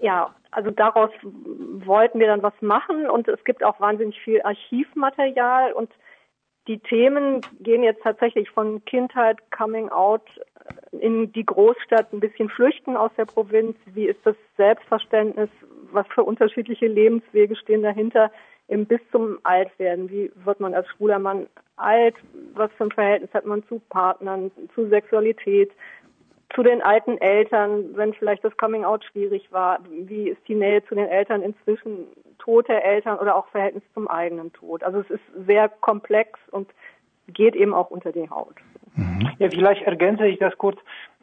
[0.00, 5.72] ja, also daraus wollten wir dann was machen und es gibt auch wahnsinnig viel Archivmaterial
[5.72, 5.90] und
[6.66, 10.22] die Themen gehen jetzt tatsächlich von Kindheit, Coming Out
[10.92, 13.76] in die Großstadt, ein bisschen flüchten aus der Provinz.
[13.86, 15.50] Wie ist das Selbstverständnis?
[15.92, 18.30] Was für unterschiedliche Lebenswege stehen dahinter?
[18.68, 20.10] Im bis zum Altwerden.
[20.10, 21.46] Wie wird man als schwuler Mann
[21.76, 22.14] alt?
[22.54, 25.70] Was für ein Verhältnis hat man zu Partnern, zu Sexualität?
[26.54, 30.84] zu den alten Eltern, wenn vielleicht das Coming Out schwierig war, wie ist die Nähe
[30.84, 32.06] zu den Eltern inzwischen,
[32.38, 34.82] tote Eltern oder auch Verhältnis zum eigenen Tod.
[34.82, 36.68] Also es ist sehr komplex und
[37.28, 38.56] geht eben auch unter die Haut.
[38.94, 39.30] Mhm.
[39.38, 40.78] Ja, vielleicht ergänze ich das kurz.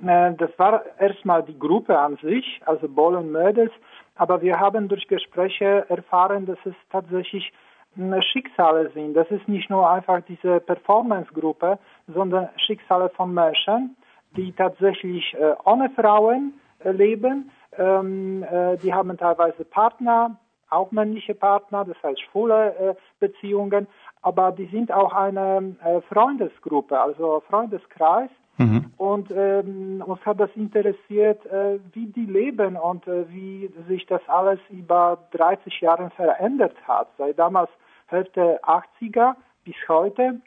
[0.05, 3.71] Äh, das war erstmal die Gruppe an sich, also Ball und Mädels,
[4.15, 7.51] aber wir haben durch Gespräche erfahren, dass es tatsächlich
[7.95, 9.13] hm, Schicksale sind.
[9.13, 13.95] Das ist nicht nur einfach diese Performance-Gruppe, sondern Schicksale von Menschen,
[14.35, 16.53] die tatsächlich äh, ohne Frauen
[16.83, 17.51] äh, leben.
[17.77, 20.37] Ähm, äh, die haben teilweise Partner,
[20.69, 23.87] auch männliche Partner, das heißt schwule äh, Beziehungen,
[24.21, 28.29] aber die sind auch eine äh, Freundesgruppe, also Freundeskreis.
[28.57, 28.91] Mhm.
[28.97, 34.21] Und ähm, uns hat das interessiert, äh, wie die leben und äh, wie sich das
[34.27, 37.07] alles über 30 Jahre verändert hat.
[37.17, 37.69] Seit damals
[38.07, 40.41] Hälfte 80er bis heute.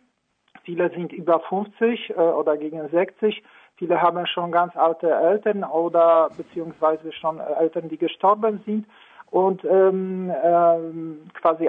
[0.64, 3.42] Viele sind über 50 äh, oder gegen 60.
[3.76, 8.86] Viele haben schon ganz alte Eltern oder beziehungsweise schon Eltern, die gestorben sind.
[9.30, 11.68] Und ähm, ähm, quasi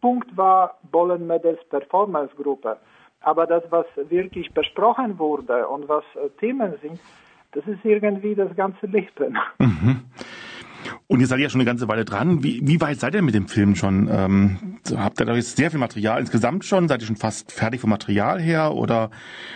[0.00, 2.78] Ausgangspunkt war Bollen Medals Performance Gruppe.
[3.20, 6.98] Aber das, was wirklich besprochen wurde und was äh, Themen sind,
[7.52, 9.38] das ist irgendwie das ganze Leben.
[9.58, 10.04] Mhm.
[11.06, 12.42] Und ihr seid ja schon eine ganze Weile dran.
[12.42, 14.08] Wie, wie weit seid ihr mit dem Film schon?
[14.10, 16.88] Ähm, habt ihr da jetzt sehr viel Material insgesamt schon?
[16.88, 18.72] Seid ihr schon fast fertig vom Material her?
[18.72, 19.10] Oder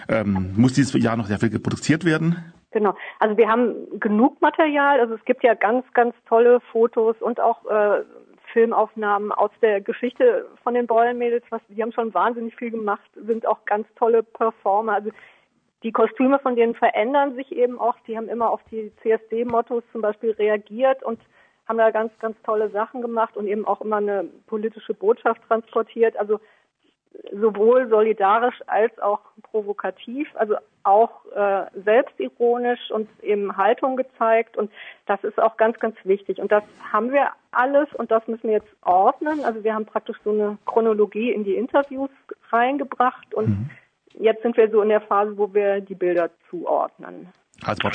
[0.09, 2.53] ähm, muss dieses Jahr noch sehr viel produziert werden?
[2.73, 2.95] Genau.
[3.21, 5.01] Also wir haben genug Material.
[5.01, 8.03] Also es gibt ja ganz, ganz tolle Fotos und auch äh,
[8.55, 11.45] Filmaufnahmen aus der Geschichte von den Beulenmädels.
[11.51, 14.95] Was, die haben schon wahnsinnig viel gemacht, sind auch ganz tolle Performer.
[14.95, 15.11] Also
[15.83, 17.97] die Kostüme von denen verändern sich eben auch.
[18.07, 21.21] Die haben immer auf die CSD-Mottos zum Beispiel reagiert und
[21.67, 26.17] haben da ganz, ganz tolle Sachen gemacht und eben auch immer eine politische Botschaft transportiert.
[26.17, 26.39] Also
[27.33, 34.71] sowohl solidarisch als auch provokativ, also auch äh, selbstironisch und eben Haltung gezeigt und
[35.07, 36.63] das ist auch ganz, ganz wichtig und das
[36.93, 39.45] haben wir alles und das müssen wir jetzt ordnen.
[39.45, 42.11] Also wir haben praktisch so eine Chronologie in die Interviews
[42.51, 43.71] reingebracht und mhm
[44.19, 47.29] jetzt sind wir so in der Phase, wo wir die Bilder zuordnen.
[47.63, 47.89] Also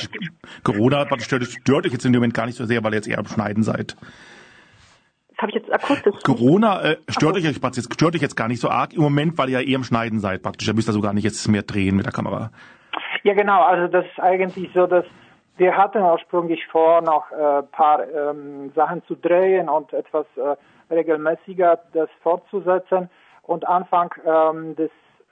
[0.64, 3.18] Corona stört euch jetzt in dem Moment gar nicht so sehr, weil ihr jetzt eher
[3.18, 3.96] am Schneiden seid.
[5.40, 6.14] Habe ich jetzt akustisch.
[6.22, 9.48] Corona äh, stört, euch, jetzt, stört euch jetzt gar nicht so arg im Moment, weil
[9.48, 10.66] ihr eher am Schneiden seid praktisch.
[10.66, 12.50] Da müsst ihr so gar nicht jetzt mehr drehen mit der Kamera.
[13.22, 15.04] Ja genau, also das ist eigentlich so, dass
[15.56, 20.56] wir hatten ursprünglich vor, noch ein äh, paar ähm, Sachen zu drehen und etwas äh,
[20.92, 23.08] regelmäßiger das fortzusetzen.
[23.42, 24.90] Und Anfang ähm, des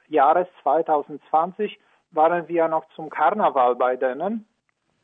[0.09, 1.79] Jahres 2020
[2.13, 4.47] waren wir noch zum Karneval bei denen,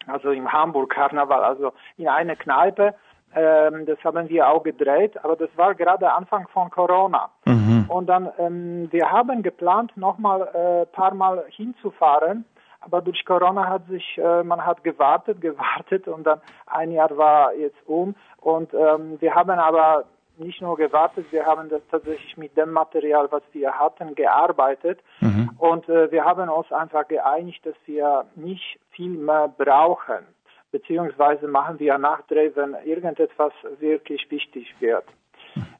[0.07, 2.95] also im Hamburg Karneval, also in einer Kneipe.
[3.35, 7.31] Ähm, das haben wir auch gedreht, aber das war gerade Anfang von Corona.
[7.45, 7.87] Mhm.
[7.89, 12.45] Und dann, ähm, wir haben geplant, nochmal äh, paar Mal hinzufahren,
[12.81, 17.55] aber durch Corona hat sich, äh, man hat gewartet, gewartet und dann ein Jahr war
[17.55, 20.05] jetzt um und ähm, wir haben aber
[20.37, 25.01] nicht nur gewartet, wir haben das tatsächlich mit dem Material, was wir hatten, gearbeitet.
[25.21, 25.51] Mhm.
[25.59, 30.27] Und äh, wir haben uns einfach geeinigt, dass wir nicht viel mehr brauchen.
[30.75, 35.05] Beziehungsweise machen wir Nachdreh, wenn irgendetwas wirklich wichtig wird.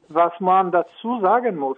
[0.07, 1.77] Was man dazu sagen muss,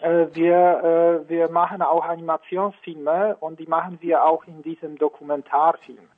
[0.00, 6.08] äh, wir, äh, wir machen auch Animationsfilme und die machen wir auch in diesem Dokumentarfilm.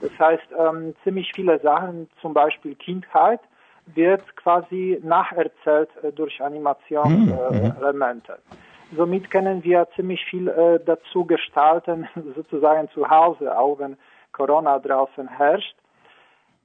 [0.00, 3.40] Das heißt, ähm, ziemlich viele Sachen, zum Beispiel Kindheit,
[3.86, 8.32] wird quasi nacherzählt äh, durch Animationselemente.
[8.32, 8.52] Mhm.
[8.52, 10.46] Äh, Somit können wir ziemlich viel
[10.84, 13.96] dazu gestalten, sozusagen zu Hause, auch wenn
[14.32, 15.74] Corona draußen herrscht.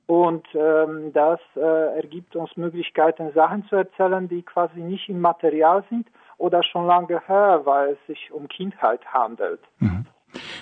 [0.08, 5.84] Und ähm, das äh, ergibt uns Möglichkeiten, Sachen zu erzählen, die quasi nicht im Material
[5.90, 6.08] sind
[6.38, 9.62] oder schon lange her, weil es sich um Kindheit handelt.
[9.80, 10.06] Mhm.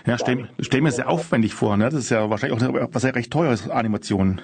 [0.06, 1.86] Ja, stell, stell mir sehr aufwendig vor, ne?
[1.86, 4.42] Das ist ja wahrscheinlich auch was sehr recht teures Animationen.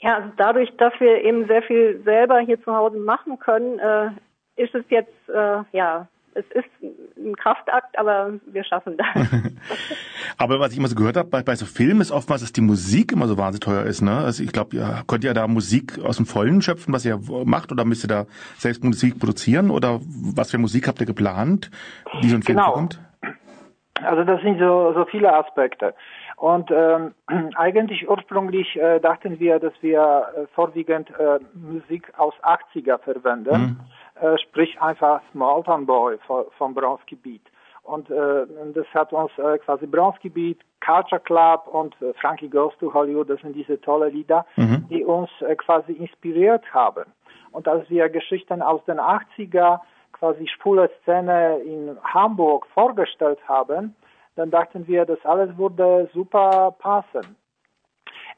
[0.00, 4.10] Ja, also dadurch, dass wir eben sehr viel selber hier zu Hause machen können, äh,
[4.56, 6.68] ist es jetzt, äh, ja, es ist
[7.16, 9.06] ein Kraftakt, aber wir schaffen das.
[10.38, 12.60] aber was ich immer so gehört habe, bei, bei so Filmen ist oftmals, dass die
[12.60, 14.00] Musik immer so wahnsinnig teuer ist.
[14.00, 14.16] Ne?
[14.16, 17.72] Also ich glaube, ja, könnt ihr da Musik aus dem Vollen schöpfen, was ihr macht,
[17.72, 18.26] oder müsst ihr da
[18.56, 19.70] selbst Musik produzieren?
[19.70, 20.00] Oder
[20.34, 21.70] was für Musik habt ihr geplant,
[22.20, 22.72] wie so ein Film genau.
[22.72, 23.00] kommt?
[24.02, 25.94] Also das sind so, so viele Aspekte.
[26.36, 27.14] Und ähm,
[27.54, 30.00] eigentlich ursprünglich äh, dachten wir, dass wir
[30.34, 33.80] äh, vorwiegend äh, Musik aus 80er verwenden, mhm.
[34.20, 36.18] Äh, sprich einfach Small Town Boy
[36.58, 37.42] vom Bronski Beat.
[37.82, 42.76] Und äh, das hat uns äh, quasi Bronski Beat, Culture Club und äh, Frankie Goes
[42.78, 44.86] to Hollywood, das sind diese tolle Lieder, mhm.
[44.88, 47.04] die uns äh, quasi inspiriert haben.
[47.52, 49.80] Und als wir Geschichten aus den 80er,
[50.12, 53.96] quasi schwule Szene in Hamburg vorgestellt haben,
[54.36, 57.36] dann dachten wir, das alles würde super passen.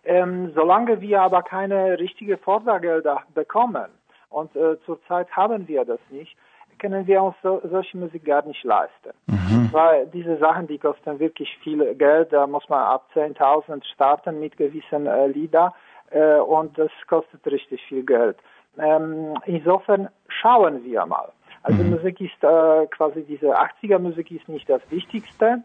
[0.04, 3.86] Ähm, solange wir aber keine richtige Fördergelder bekommen,
[4.32, 6.36] und äh, zurzeit haben wir das nicht,
[6.78, 9.12] können wir uns so, solche Musik gar nicht leisten.
[9.26, 9.68] Mhm.
[9.72, 14.56] Weil diese Sachen, die kosten wirklich viel Geld, da muss man ab 10.000 starten mit
[14.56, 15.74] gewissen äh, Lieder
[16.10, 18.36] äh, und das kostet richtig viel Geld.
[18.78, 21.30] Ähm, insofern schauen wir mal.
[21.62, 21.90] Also mhm.
[21.90, 25.62] Musik ist äh, quasi diese 80er Musik ist nicht das Wichtigste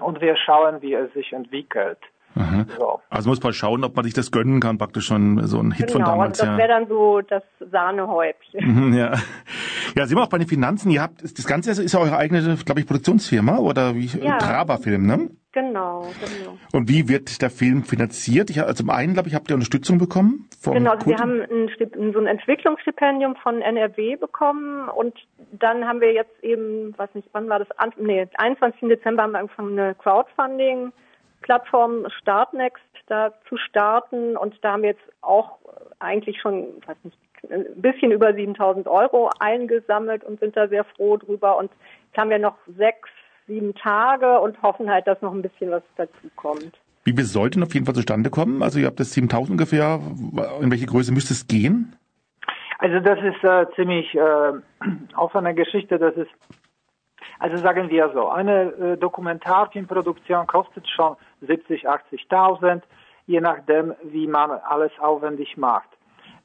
[0.00, 1.98] und wir schauen, wie es sich entwickelt.
[2.78, 3.00] So.
[3.08, 5.86] Also muss man schauen, ob man sich das gönnen kann, praktisch schon so ein Hit
[5.86, 6.38] genau, von damals.
[6.38, 8.88] Genau, das wäre dann so das Sahnehäubchen.
[8.88, 9.12] Mhm, ja.
[9.96, 10.90] ja, sind wir auch bei den Finanzen.
[10.90, 14.38] Ihr habt, das Ganze ist ja eure eigene, glaube ich, Produktionsfirma oder wie, ja.
[14.38, 15.30] Traber-Film, ne?
[15.52, 16.58] Genau, genau.
[16.72, 18.50] Und wie wird der Film finanziert?
[18.50, 22.12] Ich, also zum einen, glaube ich, habt ihr Unterstützung bekommen Genau, also wir haben ein,
[22.12, 25.14] so ein Entwicklungsstipendium von NRW bekommen und
[25.52, 27.68] dann haben wir jetzt eben, weiß nicht, wann war das?
[27.98, 28.88] Nee, 21.
[28.88, 29.94] Dezember haben wir angefangen, eine
[31.46, 35.58] Crowdfunding-Plattform Startnext da zu starten und da haben wir jetzt auch
[36.00, 37.16] eigentlich schon, weiß nicht,
[37.50, 41.70] ein bisschen über 7000 Euro eingesammelt und sind da sehr froh drüber und
[42.06, 43.08] jetzt haben wir noch sechs,
[43.46, 46.72] sieben Tage und hoffen halt, dass noch ein bisschen was dazu kommt.
[47.04, 48.64] Wie wir sollten auf jeden Fall zustande kommen?
[48.64, 50.00] Also ihr habt das 7000 ungefähr.
[50.60, 51.94] In welche Größe müsste es gehen?
[52.78, 54.52] Also das ist äh, ziemlich äh,
[55.16, 55.98] offene Geschichte.
[56.00, 56.30] Das ist,
[57.38, 62.82] also sagen wir so, eine äh, Dokumentarfilmproduktion kostet schon 70, 80.000,
[63.26, 65.88] je nachdem, wie man alles aufwendig macht.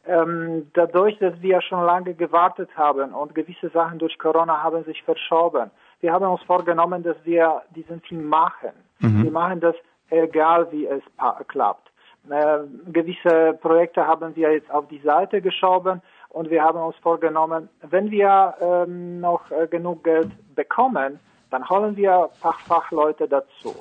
[0.06, 5.04] Ähm, dadurch, dass wir schon lange gewartet haben und gewisse Sachen durch Corona haben sich
[5.04, 5.70] verschoben,
[6.00, 8.72] wir haben uns vorgenommen, dass wir diesen Film machen.
[9.00, 9.24] Mhm.
[9.24, 9.76] Wir machen das
[10.12, 11.04] egal wie es
[11.48, 11.90] klappt.
[12.30, 12.60] Äh,
[12.92, 16.02] gewisse Projekte haben wir jetzt auf die Seite geschoben
[16.32, 21.20] und wir haben uns vorgenommen, wenn wir ähm, noch äh, genug Geld bekommen,
[21.50, 23.76] dann holen wir Fach Fachleute dazu.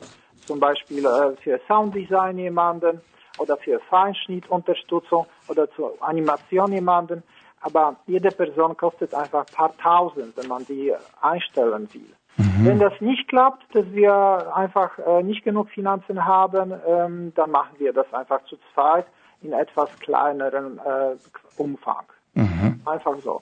[0.46, 3.00] Zum Beispiel äh, für Sounddesign jemanden
[3.38, 7.22] oder für Feinschnittunterstützung oder zur Animation jemanden.
[7.60, 12.14] Aber jede Person kostet einfach ein paar Tausend, wenn man die einstellen will.
[12.36, 12.64] Mhm.
[12.64, 17.76] Wenn das nicht klappt, dass wir einfach äh, nicht genug Finanzen haben, ähm, dann machen
[17.78, 19.06] wir das einfach zu zweit
[19.42, 21.16] in etwas kleineren äh,
[21.56, 22.06] Umfang.
[22.40, 22.80] Mhm.
[22.86, 23.40] Einfach so.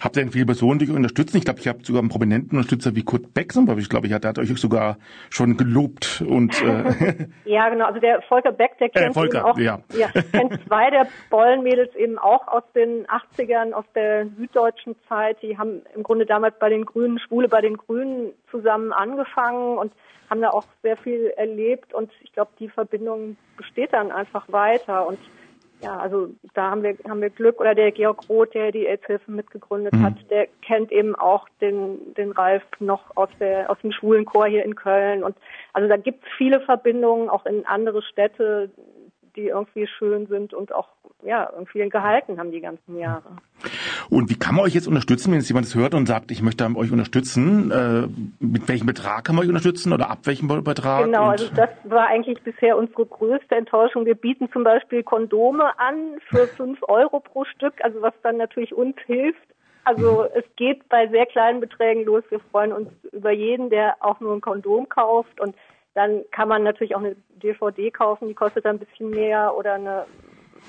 [0.00, 1.38] Habt ihr denn viele Personen, die euch unterstützen?
[1.38, 3.82] Ich glaube, ich habe sogar einen prominenten Unterstützer wie Kurt Beck zum Beispiel.
[3.82, 4.96] Ich glaube, ich der hat euch sogar
[5.28, 6.22] schon gelobt.
[6.26, 7.86] Und, äh ja, genau.
[7.86, 9.80] Also der Volker Beck, der kennt, äh, Volker, auch, ja.
[9.92, 15.42] Ja, kennt zwei der Bollenmädels eben auch aus den 80ern, aus der süddeutschen Zeit.
[15.42, 19.92] Die haben im Grunde damals bei den Grünen, Schwule bei den Grünen zusammen angefangen und
[20.30, 21.92] haben da auch sehr viel erlebt.
[21.92, 25.08] Und ich glaube, die Verbindung besteht dann einfach weiter.
[25.08, 25.18] Und
[25.80, 27.60] ja, also da haben wir haben wir Glück.
[27.60, 30.02] Oder der Georg Roth, der die AIDS-Hilfe mitgegründet mhm.
[30.02, 34.64] hat, der kennt eben auch den den Ralf noch aus der aus dem Schwulenchor hier
[34.64, 35.22] in Köln.
[35.22, 35.36] Und
[35.72, 38.70] also da gibt es viele Verbindungen auch in andere Städte,
[39.38, 40.88] die irgendwie schön sind und auch
[41.22, 43.36] ja irgendwie gehalten haben die ganzen Jahre.
[44.10, 46.42] Und wie kann man euch jetzt unterstützen, wenn jetzt jemand das hört und sagt, ich
[46.42, 47.70] möchte euch unterstützen?
[47.70, 48.08] Äh,
[48.40, 51.04] mit welchem Betrag kann man euch unterstützen oder ab welchem Betrag?
[51.04, 54.06] Genau, also das war eigentlich bisher unsere größte Enttäuschung.
[54.06, 58.74] Wir bieten zum Beispiel Kondome an für fünf Euro pro Stück, also was dann natürlich
[58.74, 59.38] uns hilft.
[59.84, 62.22] Also es geht bei sehr kleinen Beträgen los.
[62.28, 65.54] Wir freuen uns über jeden, der auch nur ein Kondom kauft und
[65.98, 70.06] dann kann man natürlich auch eine DVD kaufen, die kostet ein bisschen mehr oder eine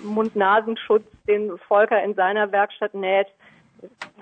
[0.03, 3.27] Mund-Nasenschutz, den Volker in seiner Werkstatt näht.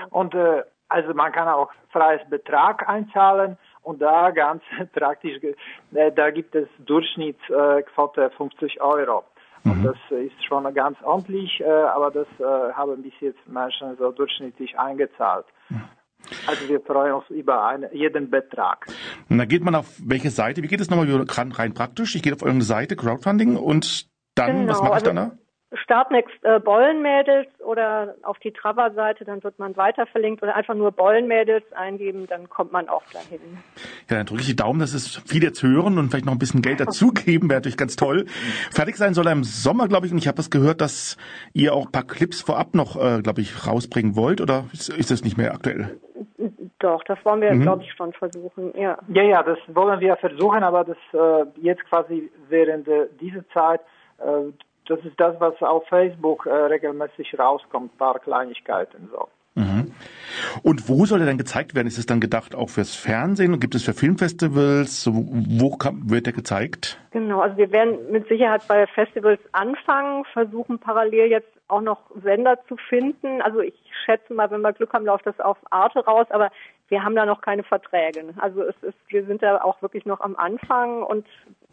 [0.09, 4.61] Und äh, also man kann auch freies Betrag einzahlen und da ganz
[4.93, 5.41] praktisch,
[5.93, 9.23] äh, da gibt es Durchschnittsquote äh, 50 Euro.
[9.63, 9.83] Und mhm.
[9.85, 14.77] das ist schon ganz ordentlich, äh, aber das äh, haben bis jetzt Menschen so durchschnittlich
[14.77, 15.45] eingezahlt.
[16.45, 18.87] Also wir freuen uns über einen, jeden Betrag.
[19.29, 20.63] Und da geht man auf welche Seite?
[20.63, 22.15] Wie geht es nochmal rein praktisch?
[22.15, 25.31] Ich gehe auf eure Seite Crowdfunding und dann, genau, was mache ich also, dann da?
[25.83, 30.93] Startnext äh, Bollenmädels oder auf die Trava-Seite, dann wird man weiter verlinkt oder einfach nur
[30.93, 33.41] Bollenmädels eingeben, dann kommt man auch dahin.
[34.09, 36.39] Ja, dann drücke ich die Daumen, dass es viele jetzt hören und vielleicht noch ein
[36.39, 38.27] bisschen Geld dazugeben, wäre natürlich ganz toll.
[38.71, 41.17] Fertig sein soll er im Sommer, glaube ich, und ich habe das gehört, dass
[41.53, 45.11] ihr auch ein paar Clips vorab noch, äh, glaube ich, rausbringen wollt, oder ist, ist
[45.11, 45.99] das nicht mehr aktuell?
[46.79, 47.61] Doch, das wollen wir, mhm.
[47.61, 48.97] glaube ich, schon versuchen, ja.
[49.07, 53.81] Ja, ja, das wollen wir versuchen, aber das äh, jetzt quasi während äh, dieser Zeit
[54.19, 54.51] äh,
[54.87, 59.27] das ist das, was auf Facebook äh, regelmäßig rauskommt, ein paar Kleinigkeiten so.
[59.57, 59.91] Mhm.
[60.61, 61.87] Und wo soll er dann gezeigt werden?
[61.87, 63.59] Ist es dann gedacht auch fürs Fernsehen?
[63.59, 65.09] Gibt es für Filmfestivals?
[65.11, 66.99] Wo kann, wird er gezeigt?
[67.11, 72.59] Genau, also wir werden mit Sicherheit bei Festivals anfangen, versuchen parallel jetzt auch noch Sender
[72.67, 73.41] zu finden.
[73.41, 73.73] Also ich
[74.05, 76.51] schätze mal, wenn wir Glück haben, läuft das auf Arte raus, aber
[76.89, 78.25] wir haben da noch keine Verträge.
[78.37, 81.25] Also es ist, wir sind da auch wirklich noch am Anfang und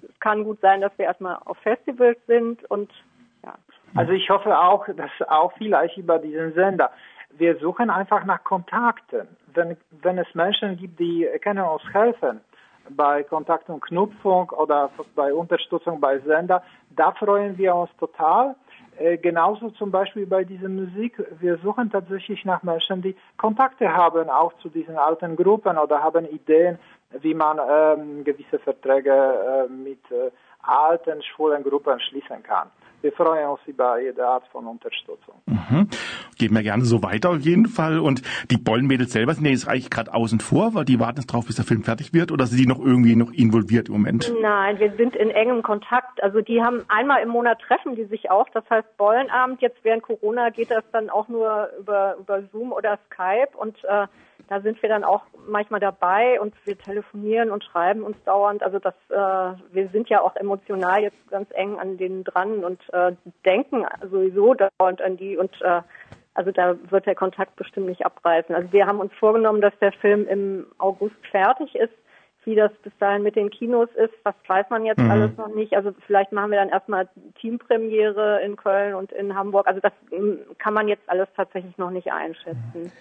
[0.02, 2.90] es kann gut sein, dass wir erstmal auf Festivals sind und
[3.44, 3.55] ja.
[3.94, 6.90] Also ich hoffe auch, dass auch vielleicht über diesen Sender.
[7.36, 9.27] Wir suchen einfach nach Kontakten.
[9.55, 12.40] Wenn, wenn es Menschen gibt, die können uns helfen
[12.90, 18.55] bei Kontakt und Knüpfung oder bei Unterstützung bei Sender, da freuen wir uns total.
[18.98, 21.20] Äh, genauso zum Beispiel bei dieser Musik.
[21.40, 26.27] Wir suchen tatsächlich nach Menschen, die Kontakte haben, auch zu diesen alten Gruppen oder haben
[26.27, 26.78] Ideen,
[27.20, 30.31] wie man ähm, gewisse Verträge äh, mit äh,
[30.62, 32.70] alten, schwulen Gruppen schließen kann.
[33.05, 35.35] Wir freuen uns über jede Art von Unterstützung.
[35.44, 35.90] Mhm.
[36.39, 37.98] geben wir gerne so weiter auf jeden Fall.
[37.98, 41.26] Und die Bollenmädels selber sind ja jetzt eigentlich gerade außen vor, weil die warten jetzt
[41.26, 44.32] drauf, bis der Film fertig wird, oder sind die noch irgendwie noch involviert im Moment?
[44.40, 46.22] Nein, wir sind in engem Kontakt.
[46.22, 48.48] Also die haben einmal im Monat treffen die sich auch.
[48.55, 49.60] Das heißt Bollenabend.
[49.60, 54.06] Jetzt während Corona geht das dann auch nur über über Zoom oder Skype und äh,
[54.48, 58.62] da sind wir dann auch manchmal dabei und wir telefonieren und schreiben uns dauernd.
[58.62, 62.81] Also das, äh, wir sind ja auch emotional jetzt ganz eng an denen dran und
[62.93, 63.12] äh,
[63.44, 65.82] denken sowieso dauernd an die und äh,
[66.35, 68.55] also da wird der Kontakt bestimmt nicht abreißen.
[68.55, 71.94] Also wir haben uns vorgenommen, dass der Film im August fertig ist.
[72.44, 75.11] Wie das bis dahin mit den Kinos ist, das weiß man jetzt mhm.
[75.11, 75.74] alles noch nicht.
[75.74, 77.09] Also vielleicht machen wir dann erstmal
[77.40, 79.66] Teampremiere in Köln und in Hamburg.
[79.66, 82.93] Also das mm, kann man jetzt alles tatsächlich noch nicht einschätzen.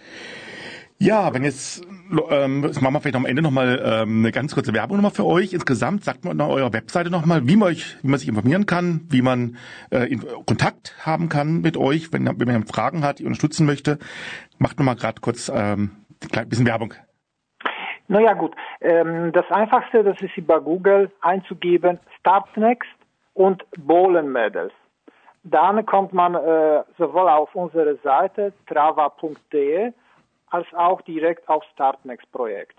[0.99, 1.85] Ja, wenn jetzt,
[2.29, 5.53] ähm, machen wir vielleicht am Ende nochmal ähm, eine ganz kurze Werbung nochmal für euch.
[5.53, 9.01] Insgesamt sagt man auf eurer Webseite nochmal, wie man euch, wie man sich informieren kann,
[9.09, 9.57] wie man
[9.91, 13.99] äh, in, Kontakt haben kann mit euch, wenn, wenn man Fragen hat, die unterstützen möchte.
[14.59, 15.91] Macht nochmal gerade kurz ähm,
[16.35, 16.93] ein bisschen Werbung.
[18.07, 22.89] Naja gut, ähm, das Einfachste, das ist über Google einzugeben, Startnext
[23.33, 24.73] und Bowlen Medals.
[25.43, 29.91] Dann kommt man äh, sowohl auf unsere Seite trava.de
[30.53, 32.77] als auch direkt auf Startnext Projekt.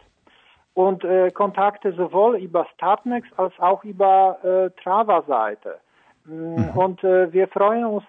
[0.75, 5.81] Und äh, Kontakte sowohl über Startnext als auch über äh, Trava-Seite.
[6.25, 6.71] Mm, mhm.
[6.71, 8.05] Und äh, wir freuen uns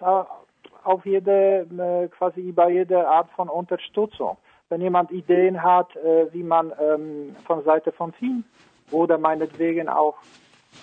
[0.84, 4.38] auf jede, äh, quasi über jede Art von Unterstützung.
[4.70, 8.44] Wenn jemand Ideen hat, äh, wie man ähm, von Seite von Film
[8.92, 10.16] oder meinetwegen auch,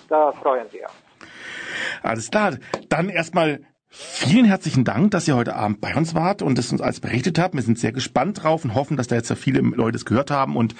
[0.09, 1.03] da freuen wir uns.
[2.01, 2.57] Alles klar.
[2.89, 3.61] Dann erstmal
[3.95, 7.37] Vielen herzlichen Dank, dass ihr heute Abend bei uns wart und es uns alles berichtet
[7.37, 7.53] habt.
[7.53, 10.31] Wir sind sehr gespannt drauf und hoffen, dass da jetzt ja viele Leute es gehört
[10.31, 10.73] haben und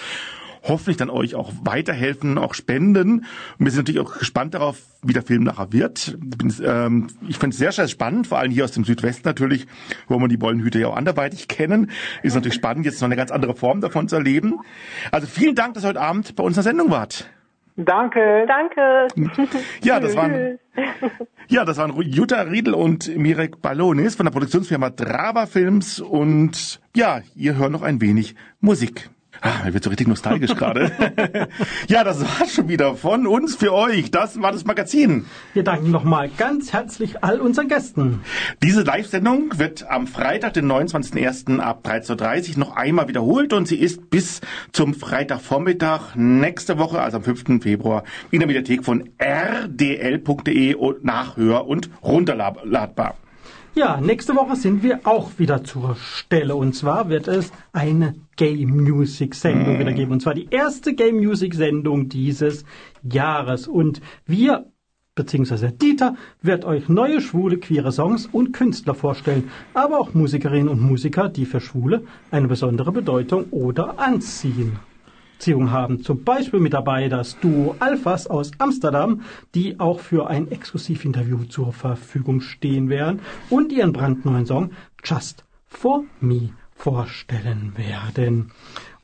[0.63, 3.19] hoffentlich dann euch auch weiterhelfen, auch spenden.
[3.19, 3.25] Und
[3.59, 6.17] wir sind natürlich auch gespannt darauf, wie der Film nachher wird.
[6.63, 9.67] Ähm, ich finde es sehr, sehr spannend, vor allem hier aus dem Südwesten natürlich,
[10.07, 11.91] wo man die Bollenhüte ja auch anderweitig kennen.
[12.23, 14.55] Ist natürlich spannend, jetzt noch eine ganz andere Form davon zu erleben.
[15.11, 17.29] Also vielen Dank, dass ihr heute Abend bei uns in der Sendung wart.
[17.75, 18.45] Danke.
[18.47, 19.07] Danke.
[19.83, 20.59] Ja, das waren,
[21.49, 27.21] ja, das waren Jutta Riedel und Mirek Ballonis von der Produktionsfirma Drava Films und ja,
[27.35, 29.09] ihr hört noch ein wenig Musik.
[29.45, 30.89] Ah, mir wird so richtig nostalgisch gerade.
[31.89, 34.09] ja, das war schon wieder von uns für euch.
[34.09, 35.25] Das war das Magazin.
[35.51, 38.21] Wir danken nochmal ganz herzlich all unseren Gästen.
[38.63, 41.59] Diese Live-Sendung wird am Freitag, den 29.01.
[41.59, 44.39] ab 13.30 Uhr noch einmal wiederholt und sie ist bis
[44.71, 47.61] zum Freitagvormittag nächste Woche, also am 5.
[47.61, 53.17] Februar, in der Mediathek von rdl.de nachhör- und runterladbar.
[53.75, 56.55] Ja, nächste Woche sind wir auch wieder zur Stelle.
[56.55, 60.11] Und zwar wird es eine Game Music Sendung wieder geben.
[60.11, 62.65] Und zwar die erste Game Music Sendung dieses
[63.01, 63.67] Jahres.
[63.67, 64.67] Und wir
[65.15, 70.81] beziehungsweise Dieter wird euch neue schwule, queere Songs und Künstler vorstellen, aber auch Musikerinnen und
[70.81, 74.77] Musiker, die für Schwule eine besondere Bedeutung oder anziehen.
[75.43, 76.01] Beziehung haben.
[76.01, 81.73] Zum Beispiel mit dabei das Duo Alphas aus Amsterdam, die auch für ein Exklusivinterview zur
[81.73, 84.71] Verfügung stehen werden und ihren brandneuen Song
[85.03, 88.53] Just for Me vorstellen werden.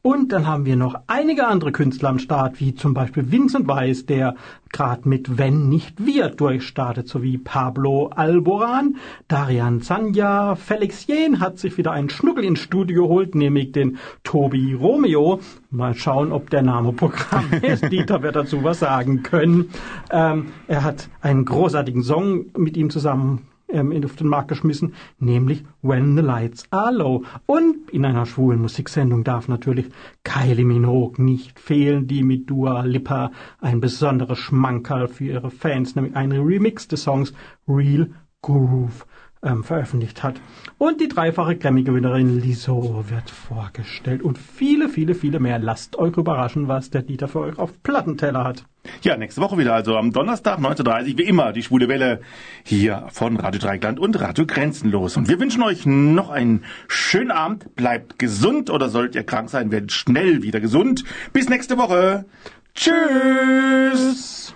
[0.02, 4.06] Und dann haben wir noch einige andere Künstler am Start, wie zum Beispiel Vincent Weiss,
[4.06, 4.36] der
[4.72, 8.96] gerade mit Wenn nicht wir durchstartet, sowie Pablo Alboran,
[9.28, 14.74] Darian Zanja, Felix Jen hat sich wieder einen Schnuckel ins Studio geholt, nämlich den Tobi
[14.74, 15.42] Romeo.
[15.70, 17.92] Mal schauen, ob der Name Programm ist.
[17.92, 19.70] Dieter wird dazu was sagen können.
[20.12, 25.64] Ähm, er hat einen großartigen Song mit ihm zusammen ähm, auf den Markt geschmissen, nämlich
[25.82, 27.24] When the Lights Are Low.
[27.46, 29.90] Und in einer schwulen Musiksendung darf natürlich
[30.24, 36.16] Kylie Minogue nicht fehlen, die mit Dua Lipa ein besonderes Schmankerl für ihre Fans, nämlich
[36.16, 37.34] einen Remix des Songs
[37.68, 38.10] Real
[38.42, 39.06] Groove
[39.42, 40.42] ähm, veröffentlicht hat.
[40.78, 44.22] Und die dreifache Grammy-Gewinnerin Liso wird vorgestellt.
[44.22, 45.60] Und viele, viele, viele mehr.
[45.60, 48.66] Lasst euch überraschen, was der Dieter für euch auf Plattenteller hat.
[49.02, 52.22] Ja, nächste Woche wieder, also am Donnerstag 19.30 wie immer, die Schwule Welle
[52.64, 55.18] hier von Radio Dreigland und Radio Grenzenlos.
[55.18, 57.76] Und wir wünschen euch noch einen schönen Abend.
[57.76, 61.04] Bleibt gesund oder sollt ihr krank sein, werdet schnell wieder gesund.
[61.34, 62.26] Bis nächste Woche.
[62.74, 64.56] Tschüss.